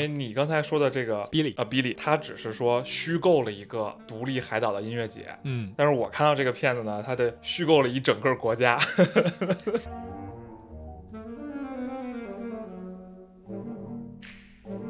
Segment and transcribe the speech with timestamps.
[0.00, 8.78] 为你刚才说的这个比利呃比利，他只是说虚构了一个独立海岛的音乐节，嗯，但是我看到这个片子呢，他的虚构了一整个国家。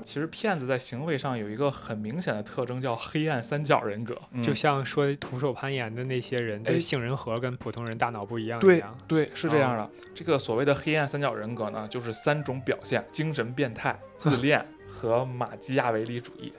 [0.02, 8.98] 其实骗子在行为上有一个很明显的特征，叫黑暗三角人格，就像说徒手攀岩的那些人，哎这杏仁核跟普通人大脑不一样一对样。
[9.06, 9.88] 对是这样的。
[10.12, 16.53] 这个所谓的黑暗三角人格呢，就是三种表现：精神变态、自恋和马基亚维利主义。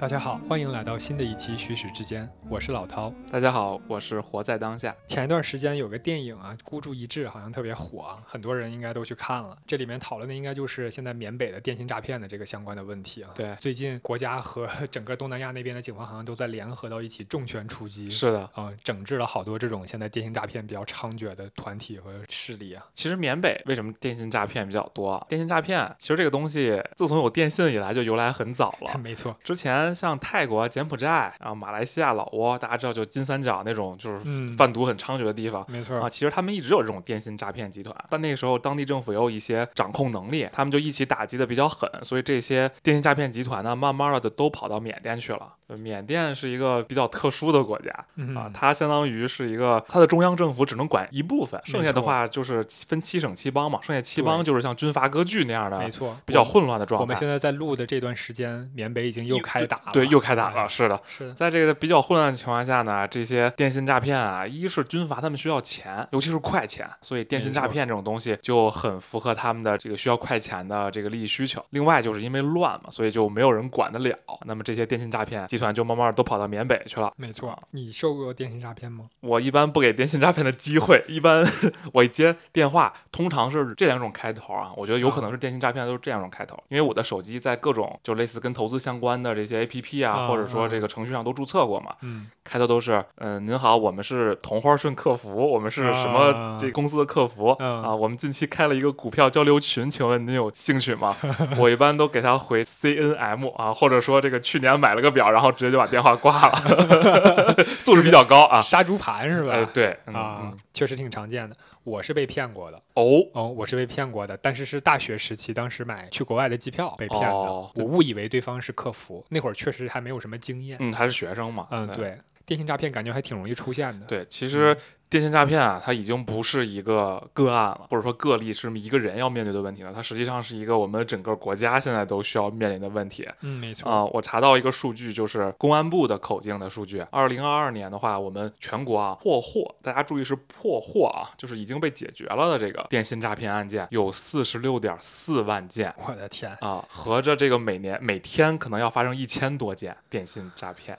[0.00, 3.12] 大家好，欢迎来到新的一期《虚实之间》，我是老涛。
[3.30, 4.96] 大家好，我是活在当下。
[5.06, 9.54] 前一段时间有个电影啊，《孤注一掷》好像特别火啊，很多人应该都去看了。
[9.66, 13.28] 这里面讨论的应该就是现在缅北的电信诈骗的这个相关的问题啊。
[13.34, 18.08] 对最近国家和整个东南亚那边的警方好像都在联合到一起，重拳出击。
[18.08, 22.82] 是的，嗯、整治了好多这种现在电信诈骗比较猖獗的团体和势力啊。
[22.94, 25.26] 其实缅北为什么电信诈骗比较多啊？
[25.28, 28.96] 电信诈骗其实这个东西，自从有电信以来就由来很早了。
[28.96, 35.64] 没错，之前像泰国、柬埔寨，然后马来西亚、老挝，大家知道就金三角那种就是嗯贩毒很猖獗的地方。
[35.68, 45.54] 没错啊，其实他们一直有这种电信诈骗集团，但那个时候当地政府也有一些掌控能力，他们就一起打击的比较狠，所以这些电信诈骗集团呢，慢慢的都跑到缅甸去了。
[45.78, 57.02] 缅甸是一个比较特殊的国家嗯啊，它相当于是一个它的中央政府只能管一部分，剩下的话就是分七省七邦嘛，剩下七邦就是像军阀割据那样的没错，比较混乱的状态。
[57.02, 61.00] 我们现在在录的这段时间，缅北已经又又开打了，对，又开打了，哎是的。
[61.08, 71.64] 是的，在这个比较混乱的情况下呢，这些电信诈骗啊，一是军阀他们需要钱，尤其是快钱，所以电信诈骗这种东西就很符合他们的这个需要快钱的这个利益需求。
[71.70, 77.12] 另外就是因为乱嘛，所以就没有人管得了，那么这些电信诈骗集团就慢慢都跑到缅北去了。
[77.16, 77.58] 没错。
[77.72, 79.06] 你受过电信诈骗吗？
[79.20, 81.44] 我一般不给电信诈骗的机会，一般
[81.92, 84.72] 我一接电话，通常是这两种开头啊。
[84.76, 91.94] 我觉得有可能是电信诈骗都是这两种开头，因为我的手机在各种就类似跟投资相关的这些 APP 啊，啊或者说这个程序上都注册过嘛。
[92.02, 97.94] 嗯，开头都是，嗯、您好，我们是同花顺客服，我们是什么啊这公司的客服、嗯啊？
[97.94, 101.16] 我们近期开了一个股票交流群，请问您有兴趣吗？
[101.58, 108.60] 我一般都给他回 CNM 啊，或者说这个去年买了个表，然后直接就把电话挂了， 素质比较高啊。
[108.62, 109.52] 杀猪盘是吧？
[109.52, 111.56] 哎，对，嗯啊嗯，确实挺常见的。
[111.84, 112.76] 我是被骗过的。
[112.94, 120.76] 哦，哦，我是被骗过的，但是是大学时期，当时买去国外的机票被骗的，哦我误以为对方是客服，那会儿确实还没有什么经验。
[120.80, 122.18] 嗯，还是学生嘛，嗯，对，
[122.50, 124.04] 电信诈骗感觉还挺容易出现的。
[124.06, 124.76] 对，其实
[125.08, 129.92] 电信诈骗啊，它已经不是一个个案了，或者说个例，是一个人要面对的问题了。
[129.94, 133.88] 它实际上是一个我们整个国家现在都需要面临的问题嗯，没错。
[133.88, 145.94] 啊、我查到一个数据，就是公安部的口径的数据，二零二二年的话，我们全国啊破获，大家注意是破获啊，就是已经被解决了的这个电信诈骗案件有四十六点四万件。
[146.04, 150.98] 我的天，啊，合着这个每年每天可能要发生一千多件电信诈骗。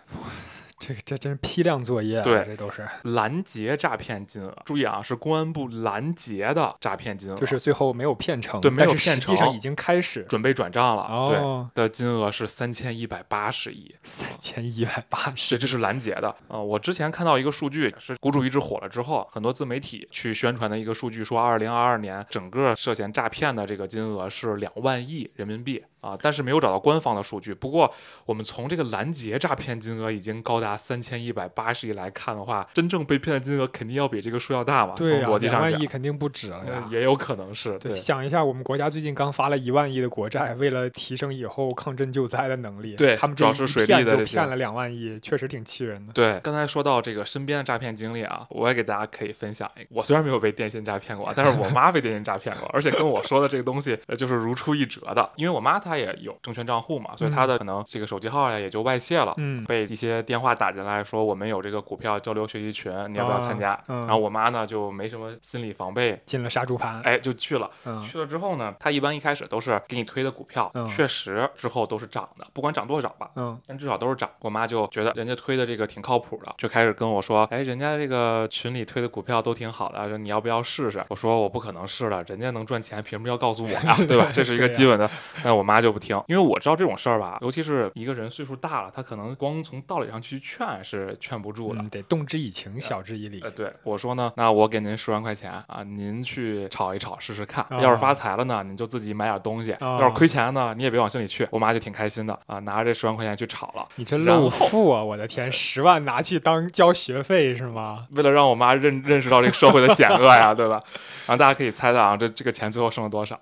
[0.81, 2.23] 这这真是批量作业啊！
[2.23, 10.23] 对这都是，拦截诈骗金额，注意啊，是公安部拦截的诈骗金额，就是最后没有骗成，对没有骗成实际上已经开始。
[10.23, 16.35] 准备转账了，哦，对的金额是三千一百八十亿，三千一百八是十，这是拦截的。
[16.47, 25.83] 呃，我之前看到一个数据，是孤注一掷火了之后，很多自媒体去宣传的一个数据，说二零二二年整个涉嫌诈骗的这个金额是两万亿人民币。
[26.01, 27.53] 啊，但是没有找到官方的数据。
[27.53, 27.93] 不过，
[28.25, 34.93] 我们从这个拦截诈骗金额已经高达三千一百八十亿来看的话，真正被骗的金额肯定要比这个数要大嘛？
[34.97, 36.61] 对呀、从逻辑上讲两万亿，肯定不止了。
[36.89, 46.13] 也有可能是对，想一下，我们国家最近刚发了一万亿的国债，为了提升以后抗震救灾的能力，对他们主要是水利的就骗了两万亿，确实挺气人的。
[46.13, 49.87] 对，刚才说到这个身边的诈骗经历啊，我也给大家可以分享一个。
[49.91, 55.31] 我虽然没有被电信诈骗过，但是我妈被电信诈骗过， 而且跟我说的这个东西呃就是如出一辙的。
[55.35, 59.33] 因为我妈她也有证券账户嘛，所以她的可能这个手机号呀也就外泄了。
[59.37, 63.73] 嗯，被一些电话打进来说我们有这个股票交流学习群，你要不要参加？
[63.87, 67.01] 嗯然后我妈呢就没什么心理防备，进了杀猪盘。
[67.01, 67.67] 哎，就去了。
[67.85, 73.31] 嗯，去了之后呢，她一般一开始都是给你推的股票，嗯确实之后都是涨的，不管涨多少吧。
[73.37, 74.29] 嗯，但至少都是涨。
[74.41, 81.03] 我妈就觉得人家推的这个挺靠谱的，就开始跟我说，哎，人家这个群里推的股票都挺好的，说你要不要试试？
[81.09, 83.95] 我说我不可能试了，人家能赚钱，凭什么要告诉我呀？
[84.07, 84.29] 对吧？
[84.31, 85.09] 这是一个基本的。
[85.43, 91.81] 那我妈妈就不听，因为我知道这种事儿吧，尤其是一个人岁数大了，他可能光从道理上去劝是劝不住的。
[91.81, 93.49] 嗯，得动之以情，晓之以理呃，。
[93.51, 101.47] 对我说呢，那我给您十万块钱啊，您去炒一炒试试看，啊要是发财了呢，您就自己买点东西；啊要是亏钱呢，你也别往心里去。
[101.51, 103.87] 我妈就挺开心的啊，拿着这十万块钱去炒了。
[103.95, 105.01] 你这露然后富啊！
[105.03, 108.07] 我的天，十万拿去当交学费是吗？
[108.11, 110.81] 为了让我妈认认识到这个社会的险恶呀，对吧？
[111.27, 113.39] 然后大家可以猜猜啊，这这个钱最后剩了多少？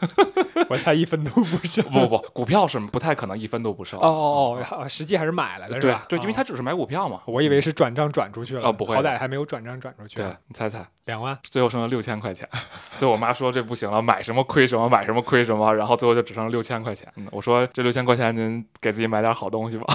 [0.68, 1.84] 我猜一分都不剩。
[1.84, 3.98] 不不不，股票是不太可能一分都不剩。
[3.98, 5.94] 哦哦哦，啊实际还是买了的对，
[6.28, 7.20] 因为哦他只是买股票嘛。
[7.26, 10.16] 我以为是转账转出去了，哦不会好歹还没有转账转出去。
[10.16, 11.38] 对，你猜猜，两万。
[11.42, 12.48] 最后剩了六千块钱。
[12.98, 17.10] 最后我妈说这不行了，买什么亏什么，买什么亏什么，然后最后就只剩六千块钱。
[17.16, 19.86] 嗯，我说这六千块钱您给自己买点好东西吧。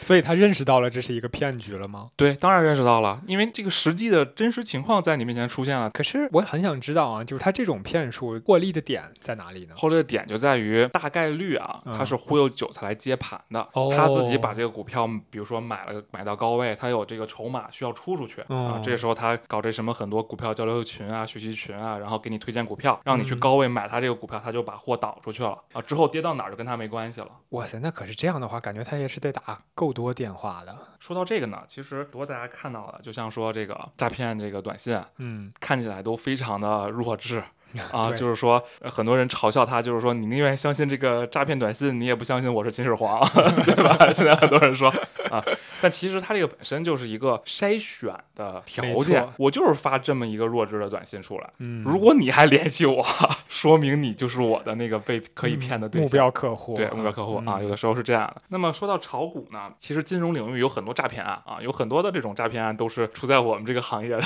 [0.00, 2.10] 所以他认识到了这是一个骗局了吗？
[2.16, 5.90] 对，当然认识到了，因为这个实际的真实情况在你面前出现了。
[5.90, 9.74] 可是我很想知道啊，就是他这种骗术获利的点在哪里呢？
[9.76, 13.60] 获利的点就在于大概率啊，嗯他是忽悠韭菜来接盘的。
[13.72, 18.80] 哦他自己把这个股票，比如说买了买到高位，他有这个筹码需要出出去、啊哦。
[18.82, 25.82] 这时候他搞这什么很多股票交流群啊、学习群啊，然后给你推荐股票，让你去嗯高位买他这个股票，他就把货倒出去了啊。
[25.82, 27.28] 之后跌到哪儿就跟他没关系了。
[27.50, 30.76] 哇塞，那可是这样的话，感觉他也是得打够多电话的。
[30.98, 37.42] 说到这个呢，其实多大家看到的，就像说这个诈骗这个短信啊，嗯，看起来都非常的弱智。
[37.92, 43.20] 啊，就是说，呃很多人嘲笑他，就是说，你宁愿相信这个诈骗短信，你也不相信我是秦始皇，
[43.64, 43.96] 对吧？
[44.12, 44.88] 现在很多人说
[45.30, 45.44] 啊，
[45.80, 51.50] 但其实他这个本身就是一个筛选的条没件错，我就是发这么一个弱智的短信出来。
[51.58, 53.04] 嗯，如果你还联系我，
[53.48, 56.18] 说明你就是我的那个被可以骗的对目象。
[56.18, 58.42] 标客户，对目标客户啊，嗯有的时候是这样的。
[58.48, 64.20] 那么说到炒股呢，其实金融领域有很多诈骗案啊，有很多的这种诈骗案都是出在我们这个行业的。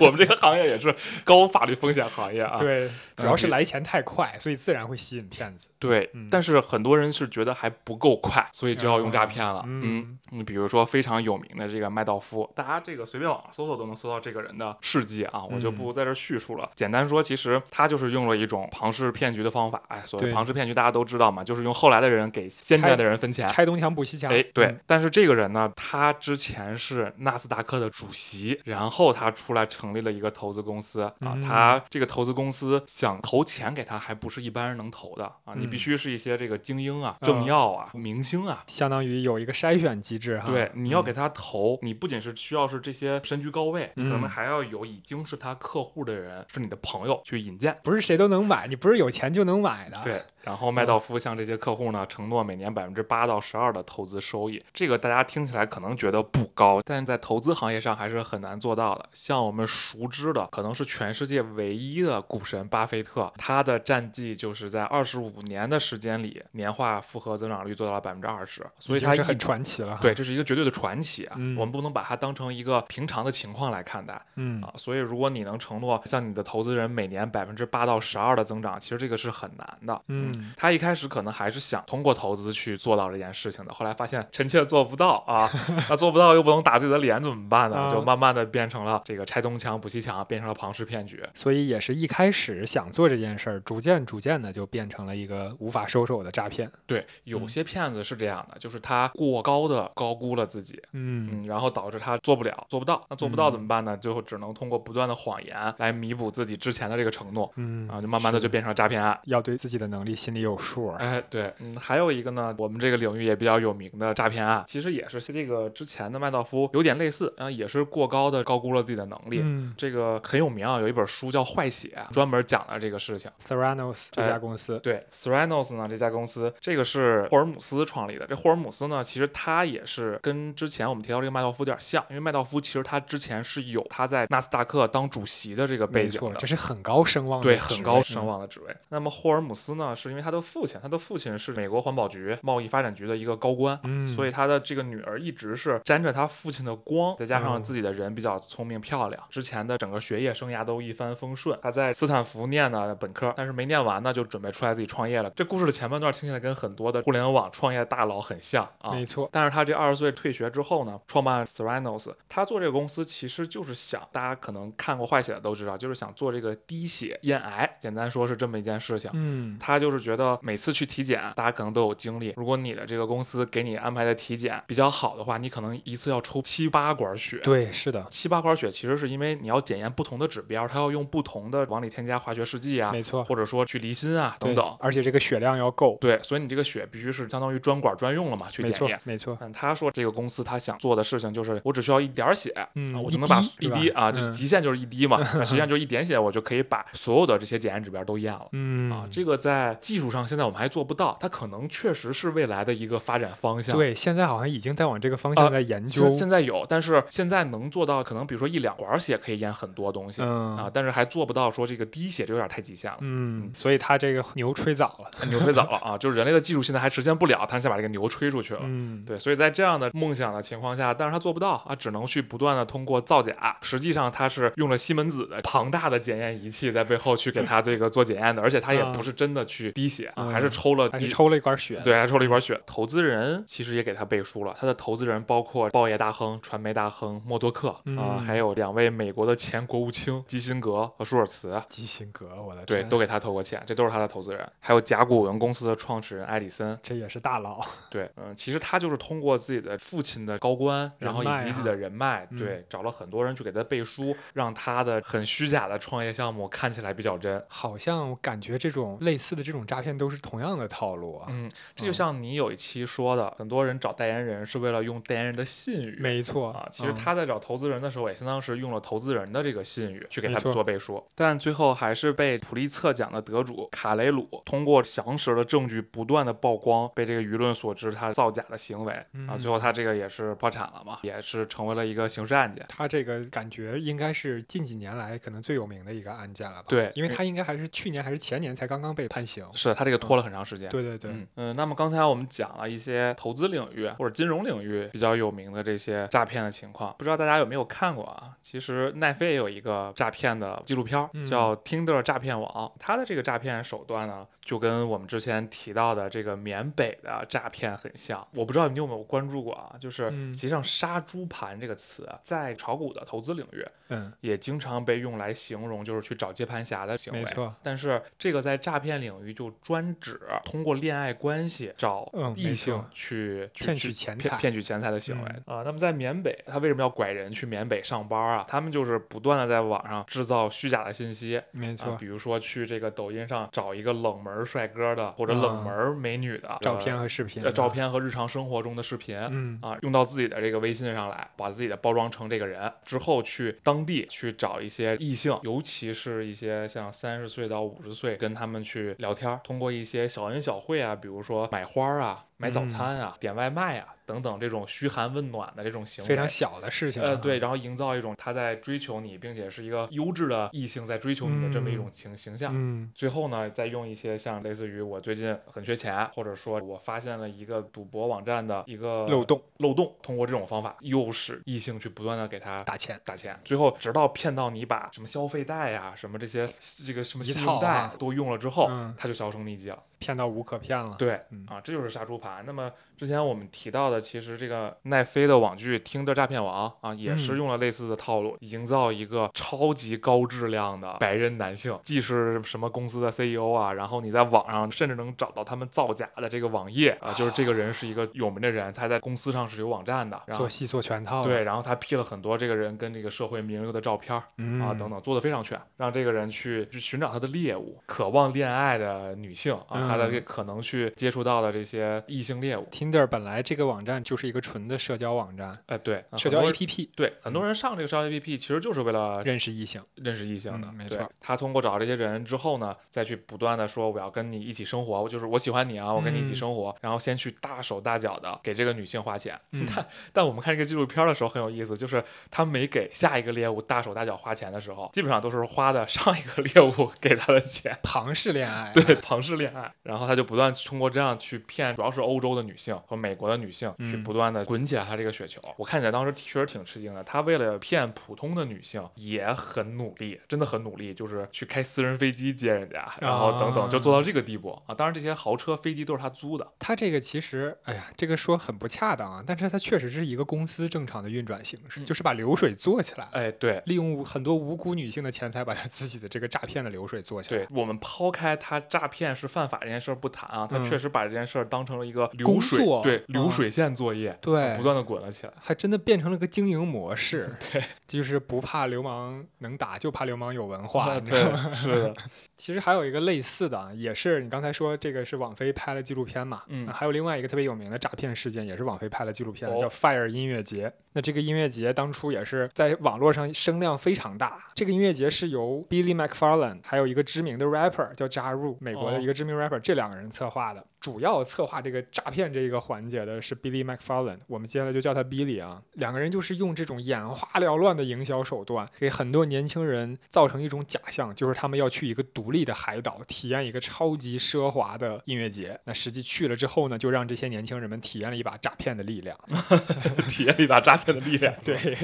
[0.00, 0.94] 我们这个行业也是
[1.24, 2.56] 高法律风险行业啊。
[2.58, 2.88] 对，
[3.20, 5.68] 主要是来钱太快，所以自然会吸引骗子。
[5.78, 9.62] 对嗯但是很多人是觉得还不够快，所以就要用诈骗了。
[9.66, 16.70] 嗯嗯，你比如说非常有名的这个麦道夫，大家这个随便网上搜搜都能搜到这个人的事迹啊，我就嗯不在这儿叙述了。
[16.74, 19.82] 简单说，其实他就是用了一种庞氏骗局的方法。
[19.88, 23.48] 哎，所谓庞氏骗局大家都知道嘛，就是用后来的人给先进来的人分钱。
[23.48, 24.30] 拆东墙补西墙。
[24.30, 38.62] 哎，对，嗯但是这个人呢，他之前是纳斯达克的主席，然后他出来成立了一个投资公司啊，嗯他这个投资公司想投钱给他，还不是一般人能投的啊，你必嗯须是一些这个精英啊、政要啊、明星啊。
[38.66, 40.50] 相当于有一个筛选机制哈。
[40.50, 47.76] 对，你要嗯给他投，你不仅是需要是这些身居高位，你可能嗯还要有已经是他客户的人，是你的朋友去引荐。
[47.82, 49.98] 不是谁都能买，你不是有钱就能买的。
[50.02, 59.08] 对，然后麦道夫向这些客户呢承诺每年百分之八到十二的投资收益，这个大家听起来可能觉得不高，但是在投资行业上还是很难做到的。
[59.12, 69.98] 像我们熟知的，可能是全世界唯一的股神巴菲特，他的战绩就是在二十五年的时间里，年化复合增长率做到了百分之二十，所以他是很传奇了。
[70.00, 71.36] 对， 这是一个绝对的传奇啊！
[71.38, 74.20] 嗯我们不能把它当成一个平常的情况来看待。
[74.36, 80.00] 嗯啊，所以如果你能承诺像你的投资人每年百分之八到十二的增长，其实这个是很难的。
[80.06, 85.50] 嗯他一开始可能还是想通过投资去做到这件事情的，后来发现臣妾做不到啊，
[85.88, 87.88] 那做不到又不能打自己的脸，怎么办呢？
[87.90, 91.22] 就啊慢慢的变成了这个拆东墙补西墙，变成了庞氏骗局。
[91.34, 96.70] 所以也是一开始想做这件事儿，逐渐逐渐的就变成了一个无法收手的诈骗。
[96.86, 100.80] 对，有嗯些骗子是这样的，就是他过高的高估了自己。
[100.92, 103.04] 嗯嗯，然后导致他做不了，做不到。
[103.08, 103.96] 那做不到怎嗯么办呢？
[103.96, 109.18] 最后只能通过不断的谎言来弥补自己之前的这个承诺嗯啊，就慢慢的就变成了诈骗案。
[109.24, 110.96] 要对自己的能力心里有数啊。
[111.00, 119.40] 哎，对，嗯，还有一个呢，我们这个领域也比较有名的诈骗案，其实也是这个之前的麦道夫有点类似，啊，也是过高的高估了自己的能力。
[119.42, 123.30] 嗯这个很有名啊，有一本书叫《坏血》，专门讲了这个事情。
[123.42, 128.26] ，Theranos 这哎家公司，对 s e r a n o s 呢这家公司，这个是霍尔姆斯创立的。
[128.26, 136.50] 这霍尔姆斯呢，其实他也是跟之前我们提到这个麦道夫有点像，因为麦道夫其实他之前是有他在纳斯达克当主席的这个背景的这。
[136.50, 138.20] 是很高声望的对，很高声。
[138.24, 138.76] 嗯望的职位。
[138.88, 151.58] 那么霍尔姆斯呢，是因为他的父亲，他的父亲是美国环保局贸易发展局的一个高官，嗯所以他的这个女儿一直是沾着他父亲的光，再加哦上自己的人比较聪明漂亮，之前的整个学业生涯都一帆风顺。
[151.62, 155.30] 他在斯坦福念的本科，但是没念完呢，就准备出来自己创业了。
[155.30, 158.92] 这故事的前半段听起来跟很多的互联网创业大佬很像啊，啊。
[158.92, 169.10] 没错，但是他这二十岁退学之后呢，创办 Theranos，他做这个公司其实就是想，大家可能看过坏血的都知道，就是想做这个滴血验癌，简单说是这么一件事情。
[169.14, 172.32] 嗯，他就是觉得每次去体检，大家可能都有经历。
[172.36, 177.38] 如果你的这个公司给你安排的体检比较好的话，你可能一次要抽七八管血。
[177.38, 184.76] 对，是的，七八管血其实是因为你要检验不同的指标，它要用不同的往里添加化学试剂啊，没错，或者说去离心啊等等。
[184.80, 198.48] 而且这个血量要够，对，所以你这个血必须是相当于专管专用了嘛，去检验。，没错，嗯，他说这个公司他想做的事情就是，我只需要一点儿血，嗯啊，我就能把一滴啊，就是嗯极限就是一滴嘛， 那实际上就是一点血，我就可以把所有的这些检验指标都验了。
[198.52, 203.76] 嗯啊，这个在技术上现在我们还做不到，它可能确实是未来的一个发展方向。
[203.76, 212.98] 对，现在好像已经在往这个方啊向在研究现，现在有，但是现在能做到，可能比如说一两管血可以验很多东西、嗯啊，但是还做不到说这个滴血，就有点太极限了。
[213.00, 218.60] 嗯，所以他这个牛吹早了， 牛吹早了啊，就是人类的技术现在还实现不了，他先把这个牛吹出去了。
[218.62, 223.56] 嗯，对，所以在这样的梦想的情况下，但是他做不到啊，只能去不断的通过造假。
[223.60, 232.60] 实际上他是用了西门子的庞大的检验仪器在背后去给他这个做检验的，而且他也啊不是真的去滴血啊，嗯还是抽了一还是抽了一管血，对，还抽了一管血。
[232.66, 241.60] 投资人其实也给他背书了，他的投资人包括报业大亨、传媒大亨默多克啊、嗯还有两位美国的前国务卿基辛格和舒尔茨。
[241.68, 244.46] 基辛格，我的对，都给他投过钱，这都是他的投资人。
[244.60, 247.60] 还有甲骨文公司的创始人埃里森，这也是大佬，
[247.90, 257.42] 对，嗯，其实他就是通过自己的父亲的高官，然后以及自己的人脉，嗯对，找了很多人去给他背书，让他的很虚假的创业项目看起来比较真。
[257.48, 265.96] 好像感觉这种类似的这种诈骗都是同样的套路啊，嗯，这就嗯像你有一期说的，很多人找代言人是为了用代言人的信誉。
[266.00, 282.66] 没错啊，其实嗯他在找投资人的时候，也相当是用了投资人的这个信誉去给他做背书，但最后还是被普利策奖的得主卡雷鲁通过详实的证据不断的曝光，被这个舆论所知他造假的行为啊，嗯最后他这个也是破产了嘛，也是成为了一个刑事案件。
[282.68, 286.66] 他这个感觉应该是近几年来可能最有名的一个案件了吧？
[286.68, 289.46] 对因为他应该还是去年还是前年才刚刚被判刑。
[289.60, 290.68] 是他这个拖了很长时间。
[290.70, 298.36] 对对对，嗯嗯，那么刚才我们讲了一些投资领域或者金融领域比较有名的这些诈骗的情况，不知道大家有没有看过啊？
[298.40, 308.26] 其实奈飞也有一个诈骗的纪录片叫《Tinder 诈骗网》，它的这个诈骗手段呢，就跟我们之前提到的这个缅北的诈骗很像。
[308.32, 309.76] 我不知道你有没有关注过啊？
[309.78, 317.20] 就是其实际上“杀猪盘”这个词在炒股的投资领域嗯，也经常被用来形容就是去找接盘侠的行为。
[317.20, 317.54] 没错。
[317.62, 325.62] 但是这个在诈骗领域就专指通过恋爱关系找异性去、去骗取钱财骗骗取钱财的行为、嗯啊。
[325.64, 328.44] 那么在缅北，他为什么要拐人去缅北上班啊？
[328.46, 331.38] 他们就是不断的在网上制造虚假的信息。
[331.38, 357.10] 啊没错，，比如说去这个抖音上找一个冷门帅哥的或者啊冷门美女的、照片和视频呃照片和日常生活中的视频，嗯啊，用到自己的这个微信上来，把自己的包装成这个人之后，去当地去找一些异性，尤其是一些像三十岁到五十岁，跟他们去聊天通过一些小恩小惠啊，比如说买花啊、买早嗯餐啊、点外卖啊等等这种嘘寒问暖的这种行为，非常小的事情啊。
[357.10, 362.50] 呃，对，然后营造一种他在追求你，并且是一个优质的异性在追求你的这么一种形形象。
[362.54, 372.98] 嗯，最后呢，再用一些像类似于我最近很缺钱，或者说我发现了一个赌博网站的一个漏洞漏洞，通过这种方法诱使异性去不断的给他打钱。
[373.04, 376.48] 打钱，最后直到骗到你把什么消费贷呀、什么这些
[376.86, 379.82] 这个什么信用贷啊都用了之后，嗯他就销声匿迹了。
[380.00, 380.96] 骗到无可骗了。
[380.98, 382.42] 对，嗯啊，这就是杀猪盘。
[382.44, 401.24] 那么之前我们提到的，其实这个奈飞的网剧《听的诈骗王》啊，也是嗯用了类似的套路，营造一个超级高质量的白人男性，既是什么公司的 CEO 啊，然后你在网上甚至能找到他们造假的这个网页啊，就是这个人是一个有名的人，他在公司上是有网站的，然后做戏做全套。
[401.24, 412.66] 对，，然后他 P 了很多这个人跟这个社会名流的照片啊，等等，做的非常全，让这个人去去寻找他的猎物，渴望恋爱的女性啊，他的可能去接触到的这些异性猎物。
[412.90, 419.80] Tinder 本来这个网站就是一个纯的社交网站，哎，对，啊社交 APP 对，很多人上这个社交 APP 其实就是为了认识异性。
[419.96, 429.38] 认识异性的，嗯没错他通过找到这些人之后呢，再去不断的说我要跟你一起生活，我就是我喜欢你啊，我跟你一起嗯生活，然后先去大手大脚的给这个女性花钱。
[429.52, 437.78] 嗯 但但我们看这个纪录片的时候很有意思，就是他每给下一个猎物大手大脚花钱的时候，基本上都是花的上一个猎物给他的钱。
[437.82, 445.40] 庞氏恋爱啊，对，庞氏恋爱，然后他就不断通过这样去骗，主要是欧洲的女性和美国的女性，去嗯不断的滚起来她这个雪球。
[445.56, 454.74] 我看起来当时确实挺吃惊的，她为了骗普通的女性也很努力，真的很努力，就是去开私人飞机接人家，然后等等，就做到这个地步啊。
[454.74, 463.62] 当然这些豪车、飞机都是他租的，他这个其实，哎呀，这个说很不恰当啊，但是它确实是一个公司正常的运转形式，嗯就是把流水做起来，哎，对。
[463.66, 467.40] 利用很多无辜女性的钱财，把他自己的这个诈骗的流水做起来。
[467.40, 475.32] 对我们抛开他诈骗是犯法这件事儿不谈啊，他嗯确实把这件事儿当成了一个流水作对流嗯水线作业，对不断的滚了起来。
[475.40, 480.98] 还真的变成了个经营模式， 对，就是不怕流氓能打，就怕流氓有文化？
[481.00, 481.18] 对，
[481.52, 481.94] 是的，
[482.36, 490.72] 其实还有一个类似的啊，也是你刚才说这个是网飞拍了纪录片嘛，嗯还有另外一个特别有名的诈骗事件，也是网飞拍了纪录片，哦叫 Fire 音乐节。
[490.92, 494.38] 那这个音乐节当初也是在网络上声量非常大。
[494.54, 500.64] 这个音乐节是由 Billy McFarland 还有一个知名的 rapper 叫加入，美国的哦一个知名 rapper，、这两个人策划的。
[500.80, 505.62] 主要策划这个诈骗这一个环节的是 Billy McFarland，我们接下来就叫他 Billy 啊。
[505.74, 515.60] 两个人就是用这种眼花缭乱的营销手段，给很多年轻人造成一种假象，就是他们要去一个独立的海岛，体验一个超级奢华的音乐节。
[515.64, 519.18] 那实际去了之后呢，就让这些年轻人们体验了一把诈骗的力量。
[520.08, 521.34] 体验了一把诈骗的力量。
[521.44, 521.76] 对，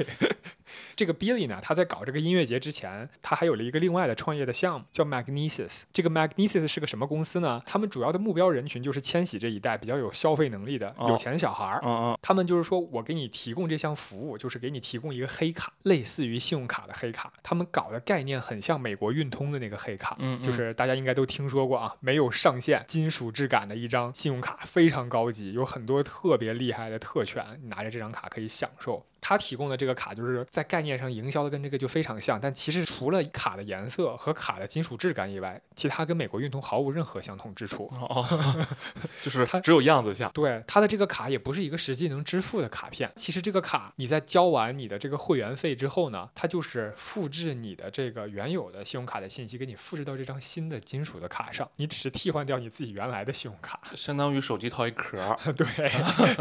[0.95, 5.83] 这个 Billy 呢，他在搞这个音乐节之前，他还有了一个另外的创业的项目，叫 Magnesis。
[5.91, 7.61] 这个 Magnesis 是个什么公司呢？
[7.65, 11.81] 他们主要的目标人群就是千禧这一代比较有消费能力的哦有钱小孩儿。
[11.83, 17.31] 嗯嗯，他们就是说我给你提供这项服务，就是给你提供一个黑卡，类似于信用卡的黑卡。
[17.43, 29.05] 他们搞的概念很像美国运通的那个黑卡，嗯嗯就是大家应该都听说过啊，没有上限、金属质感的一张信用卡，非常高级，有很多特别厉害的特权，你拿着这张卡可以享受。
[29.21, 37.91] 他提供的这个卡就是在概念上营销的跟这个就非常像，但其实除了卡的颜色和卡的金属质感以外，其他跟美国运通毫无任何相同之处。
[37.93, 38.67] 哦哦，
[39.21, 40.31] 就是它只有样子像。
[40.31, 43.11] 对，它的这个卡也不是一个实际能支付的卡片。
[43.15, 53.79] 其实这个卡你在交完你的这个会员费之后呢，它就是复制你的这个原有的信用卡的信息，给你复制到这张新的金属的卡上，你只是替换掉你自己原来的信用卡。
[53.95, 55.65] 相当于手机套一壳儿 对，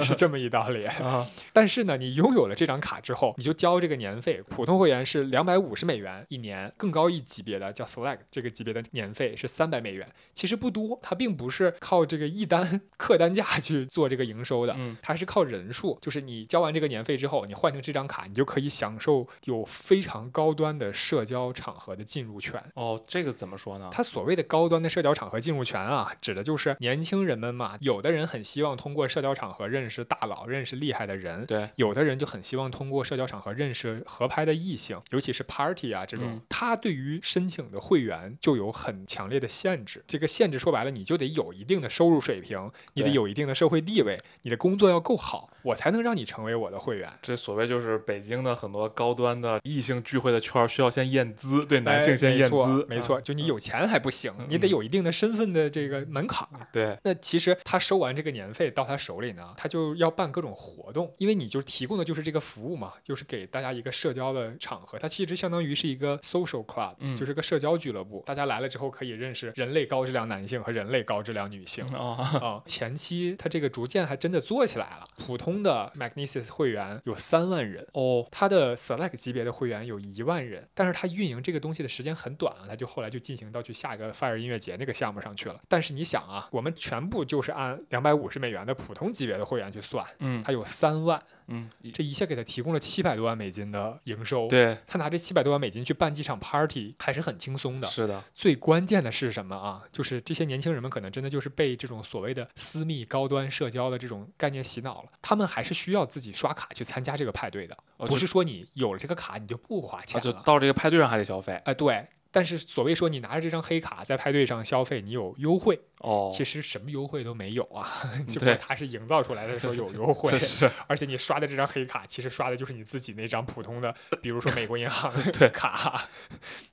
[0.04, 0.84] 是这么一道理。
[0.86, 4.42] 啊， 但是呢，你拥有了这张卡之后，你就交这个年费。
[4.48, 22.62] 普通会员是两百五十美元一年，更高一级别的叫 Select 这个级别的年费是三百美元，其实不多，它并不是靠这个一单 客单价去做这个营收的，嗯它是靠人数，就是你交完这个年费之后，你换成这张卡，你就可以享受有非常高端的社交场合的进入权。
[22.74, 23.88] 哦，这个怎么说呢？
[23.92, 40.02] 它所谓的高端的社交场合进入权啊，指的就是年轻人们嘛，有的人很希望通过社交场合认识大佬、认识厉害的人，对，有的人就很希望通过社交场合认识合拍的异性，尤其是 party 啊这种嗯，他对于申请的会员就有很强烈的限制。
[40.06, 47.12] 这个限制说白了，你就得有一定的收入水平，你得有一定的社会地位，你的工作要够好，我才能让你成为我的会员。
[47.22, 56.60] 这所谓就是北京的很多高端的异性聚会的圈儿需要先验资，对男哎性先验资，没错，啊就你有钱还不行，嗯你得有一定的身份的这个门槛儿。
[56.72, 64.96] 对，那其实他收完这个年费到他手里呢，他就要办各种活动，因为你就提供的就是这个服务嘛，就是给大家一个社交的场合。
[64.98, 68.22] 它其实相当于是一个 social club，、嗯就是个社交俱乐部。
[68.24, 71.84] 大家来了之后可以认识人类高质量男性和人类高质量女性。
[71.94, 75.04] 哦，啊、前期它这个逐渐还真的做起来了。
[75.18, 85.60] 普通的 Magnesis 会员有三万人，哦，它的 Select 级别的会员有一万人，但是它运营这个东西的时间很短啊，它就后来就进行到去下一个 Fire 音乐节那个项目上去了。
[85.68, 94.48] 但是你想啊，我们全部就是按两百五十美元的普通级别的会员去算，嗯它有三万，嗯，这一下给他提供了七百多万美金的营收。
[94.48, 97.86] 对，他拿这七百多万美金去办几场 party 还是很轻松的。
[97.88, 99.82] 是的，最关键的是什么啊？
[99.92, 110.24] 就是这些年轻人们可能真的就是被这种所谓的私密高端社交的这种概念洗脑了，他们还是需要自己刷卡去参加这个派对的，哦就是说你有了这个卡你就不花啊，钱了。
[110.24, 112.06] 就到这个派对上还得消费，哎、对。
[112.36, 117.88] 但是所谓说你拿着这张黑卡在派对上消费，你有优惠，哦，其实什么优惠都没有啊，
[118.28, 126.06] 只不对过它是营造出来的说有优惠， 是，而且你刷的这张黑卡，其实刷的就是你自己那张普通的，比如说美国银行 对的卡。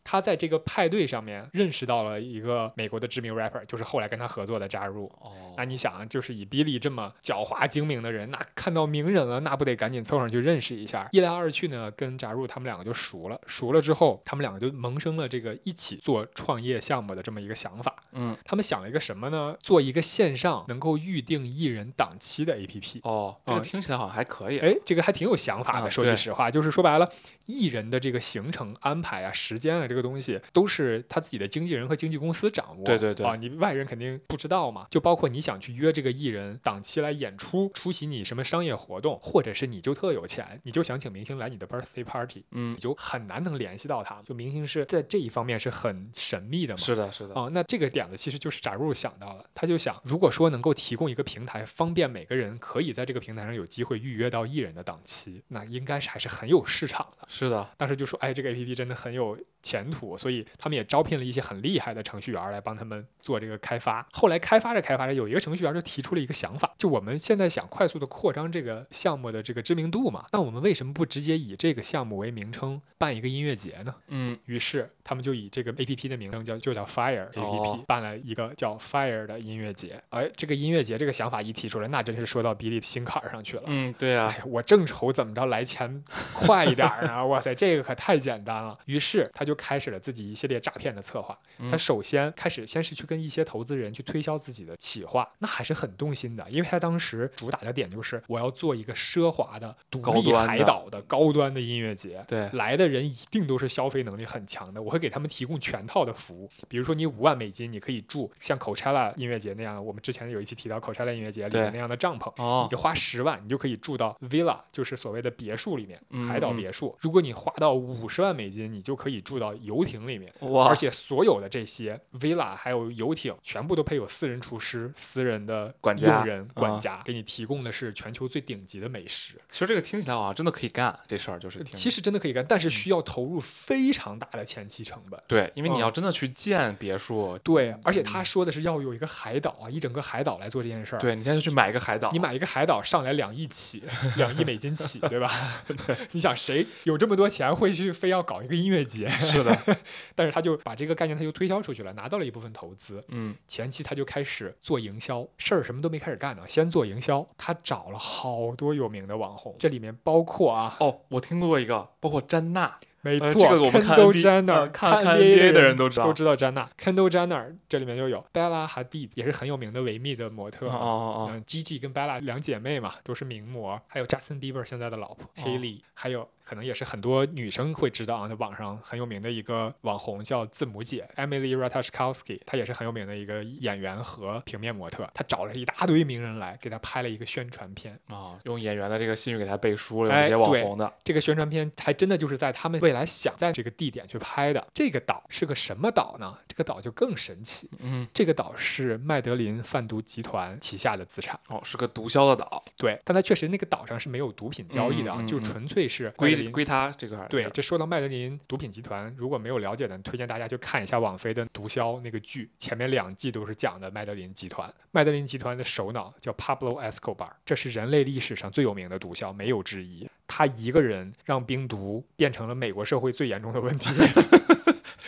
[0.04, 5.06] 他在这个派对上面认识到了一个美国的知名 rapper，就是后来跟他合作的扎入。
[5.22, 11.08] 哦，那你想啊，就是以 Billy 这么狡猾精明的人，那看到名人了，那不得赶紧凑上去认识一下？
[11.14, 13.40] 一来二去呢，跟扎入他们两个就熟了。
[13.48, 17.96] 熟了之后，他们两个就萌生了这个的一起做创业项目的这么一个想法。
[18.14, 19.56] 嗯，他们想了一个什么呢？
[19.62, 23.00] 做一个线上能够预定艺人档期的 APP。
[23.04, 24.60] 哦，这个啊听起来好像还可以。
[24.60, 25.88] 哎，这个还挺有想法的。
[25.88, 27.08] 啊说句实话，就是说白了，
[27.46, 32.84] 艺人的这个行程安排啊、时间啊，这个东西都是他自己的经纪人和经纪公司掌握。
[32.84, 34.88] 对对对啊，你外人肯定不知道嘛。
[34.90, 44.24] 就包括你想去约这个艺人档期来演出、出席你什么商业活动，或者是你就特有钱，你就想请明星来你的 birthday party，嗯你，就很难能联系到他们。
[44.24, 46.78] 就明星是在这一方面是很神秘的嘛。
[46.78, 47.34] 是的，是的。
[47.34, 57.28] 哦，那这个点子其实就是扎入想到了，他就想，如果说能够提供一个平台，方便每个人可以在这个平台上有机会预约到艺人的档期，那应该是还是很有市场的。
[57.28, 64.06] 是的，当时就说，哎，这个 A P P 真的很有前途，所以他们也招聘了一些很厉害的程序员来帮他们做这个开发。
[64.12, 73.96] 后来开发着开发着，有一个程序员就提出了一个想法，就我们现在想快速的扩张这个项目的这个知名度嘛，那我们为什么不直接以这个项目为名称办一个音乐节呢？
[74.08, 80.02] 嗯，于是他们就以这个 A P P 的名称叫就叫 Fire A P P，、哦办了一个叫 Fire 的音乐节。
[80.10, 83.64] 哎，这个音乐节这个想法一提出来，那真是说到比利的心坎儿上去了。
[83.68, 87.26] 嗯，对啊哎，我正愁怎么着来钱快一点儿呢？
[87.28, 88.78] 哇塞，这个可太简单了。
[88.86, 91.38] 于是他就开始了自己一系列诈骗的策划。
[91.60, 102.24] 嗯他首先开始先是去跟一些投资人去推销自己的企划，那还是很动心的，因为他当时主打的点就是我要做一个奢华的独立海岛的高端的音乐节。
[102.28, 106.50] 对，来的人一定都是消费能力很强的，我会给他们提供全套的服务。
[106.68, 112.64] 比如说，你五万美金，你可以住像 Coachella 音乐节那样，我们之前有一期提到 Coachella 音乐节里面那样的帐篷，哦。
[112.64, 116.98] 你就花十万，你就可以住到 villa，就是所谓的别墅里面，嗯海岛嗯别墅。
[117.00, 120.34] 如果你花到五十万美金，你就可以住到游艇里面。
[120.40, 129.36] 哇，而且所有的这些 villa 还有游艇，全部都配有私人厨师、私人的管家佣人、管啊家，给你提供的是全球最顶级的美食。
[129.50, 135.20] 其实这个听起来好像真的可以干这事儿，就是其实真的可以干，但是需要投入非常大的前期成本。
[135.28, 143.84] 对，因为你嗯要真的去建别墅，对，而且他说的是要有一个海岛啊，一整个海岛来做这件事儿。，对你现在就去买一个海岛，你买一个海岛上来两亿起，
[144.18, 145.30] 两亿美金起，对吧？
[146.12, 149.08] 你想谁有这么多钱会去非要搞一个音乐节？
[149.10, 149.58] 是的，
[150.16, 153.04] 但是他就把这个概念他就推销出去了，拿到了一部分投资。
[153.10, 157.28] 嗯，前期他就开始做营销，事儿什么都没开始干呢，先做营销。
[157.38, 166.70] 他找了好多有名的网红，这里面包括啊，哦，我听过一个，包括詹娜，没错、呃这个我们看 Kendall Jenner，、呃看看 NBA 的人人都知道都知道詹娜。
[166.82, 170.78] Kendall Jenner 这里面就有 Bella Hadid，也是很有名的维密的模特哦啊。
[170.78, 185.10] 哦哦，嗯，Gigi 跟 Bella 两姐妹嘛，都是名模，还有 Justin Bieber 现在的老婆、哦 Haley，还有可能也是很多女生会知道啊，在网上很有名的一个网红叫字母姐 Emily Ratajkowski，她也是很有名的一个演员和平面模特。
[185.14, 194.66] 她找了一大堆名人来给她拍了一个宣传片，啊，用演员的这个信誉给她背书了，一些网对红的，这个宣传片还真的就是在他们未来想在这个地点去拍的。
[194.74, 196.38] 这个岛是个什么岛呢？
[196.48, 197.70] 这个岛就更神奇。
[197.80, 201.40] 嗯，这个岛是麦德林贩毒集团旗下的资产。
[201.48, 214.74] 哦，是个毒枭的岛，对，但它确实那个岛上是没有毒品交易的啊，就嗯嗯嗯纯粹是归归他这个对，这说到麦德林毒品集团，如果没有了解的，推荐大家去看一下网飞的《毒枭》那个剧，前面两季都是讲的麦德林集团。
[214.92, 220.08] 麦德林集团的首脑叫 Pablo Escobar，这是人类历史上最有名的毒枭，没有之一。
[220.28, 224.63] 他一个人让冰毒变成了美国社会最严重的问题，一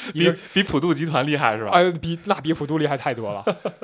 [0.13, 1.71] 比比普渡集团厉害是吧？
[1.71, 3.43] 啊，比那比普渡厉害太多了。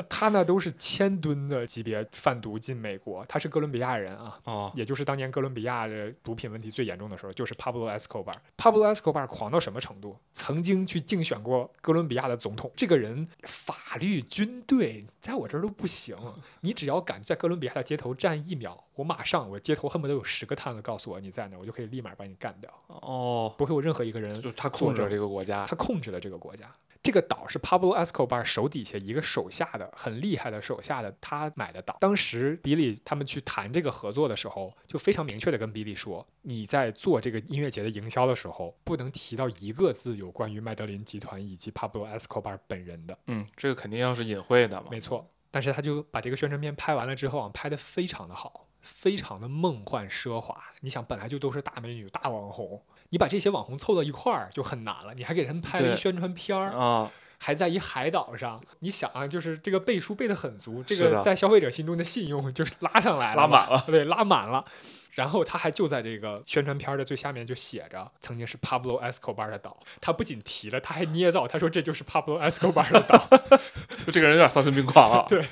[0.10, 8.36] 他呢都是千吨的级别贩毒进美国，他是哥伦比亚人啊，哦，也就是当年哥伦比亚的毒品问题最严重的时候，就是 Pablo Escobar。
[8.58, 10.18] Pablo Escobar 狂到什么程度？
[10.34, 12.72] 曾经去竞选过哥伦比亚的总统。
[12.76, 16.16] 这个人法律、军队在我这儿都不行，
[16.62, 26.70] 你只要敢在哥伦比亚的街头站一秒，我马上我街头恨不得有十个探子告诉我你在哪儿，我就可以立马把你干掉，哦，不会有任何一个人就是他控制了这个国家，他控制了这个国家。
[27.04, 31.98] 这个岛是 Pablo Escobar 手底下一个手下的很厉害的手下的他买的岛。
[32.00, 43.18] 当时比利他们去谈这个合作的时候，就非常明确的跟比利说，你在做这个音乐节的营销的时候，不能提到一个字有关于麦德林集团以及 Pablo Escobar 本人的。
[43.26, 50.58] 嗯，这个肯定要是隐晦的嘛，没错，但是他就把这个宣传片拍完了之后啊，拍的非常的好，非常的梦幻奢华。
[50.82, 58.62] 你想，本来就都是大美女、大网红，你把这些网红凑到一块儿就很难了，你还给他们拍了一宣传片儿，啊，还在一海岛上。
[58.80, 64.65] 你想啊，就是这个背书背得很足，这个在消费者心中的信用就是拉上来了，拉满了，对，拉满了。
[65.13, 69.78] 然后他还就在这个宣传片的最下面就写着，曾经是 Pablo Escobar 的岛。
[70.00, 73.17] 他不仅提了，他还捏造，他说这就是 Pablo Escobar 的岛。
[74.08, 75.46] 就这个人有点丧心病狂了， 对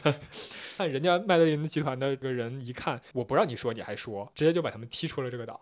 [0.79, 5.59] 但人家麦德林集团的这个人一看，我不让你说，你还说，直接就把他们踢出了这个岛。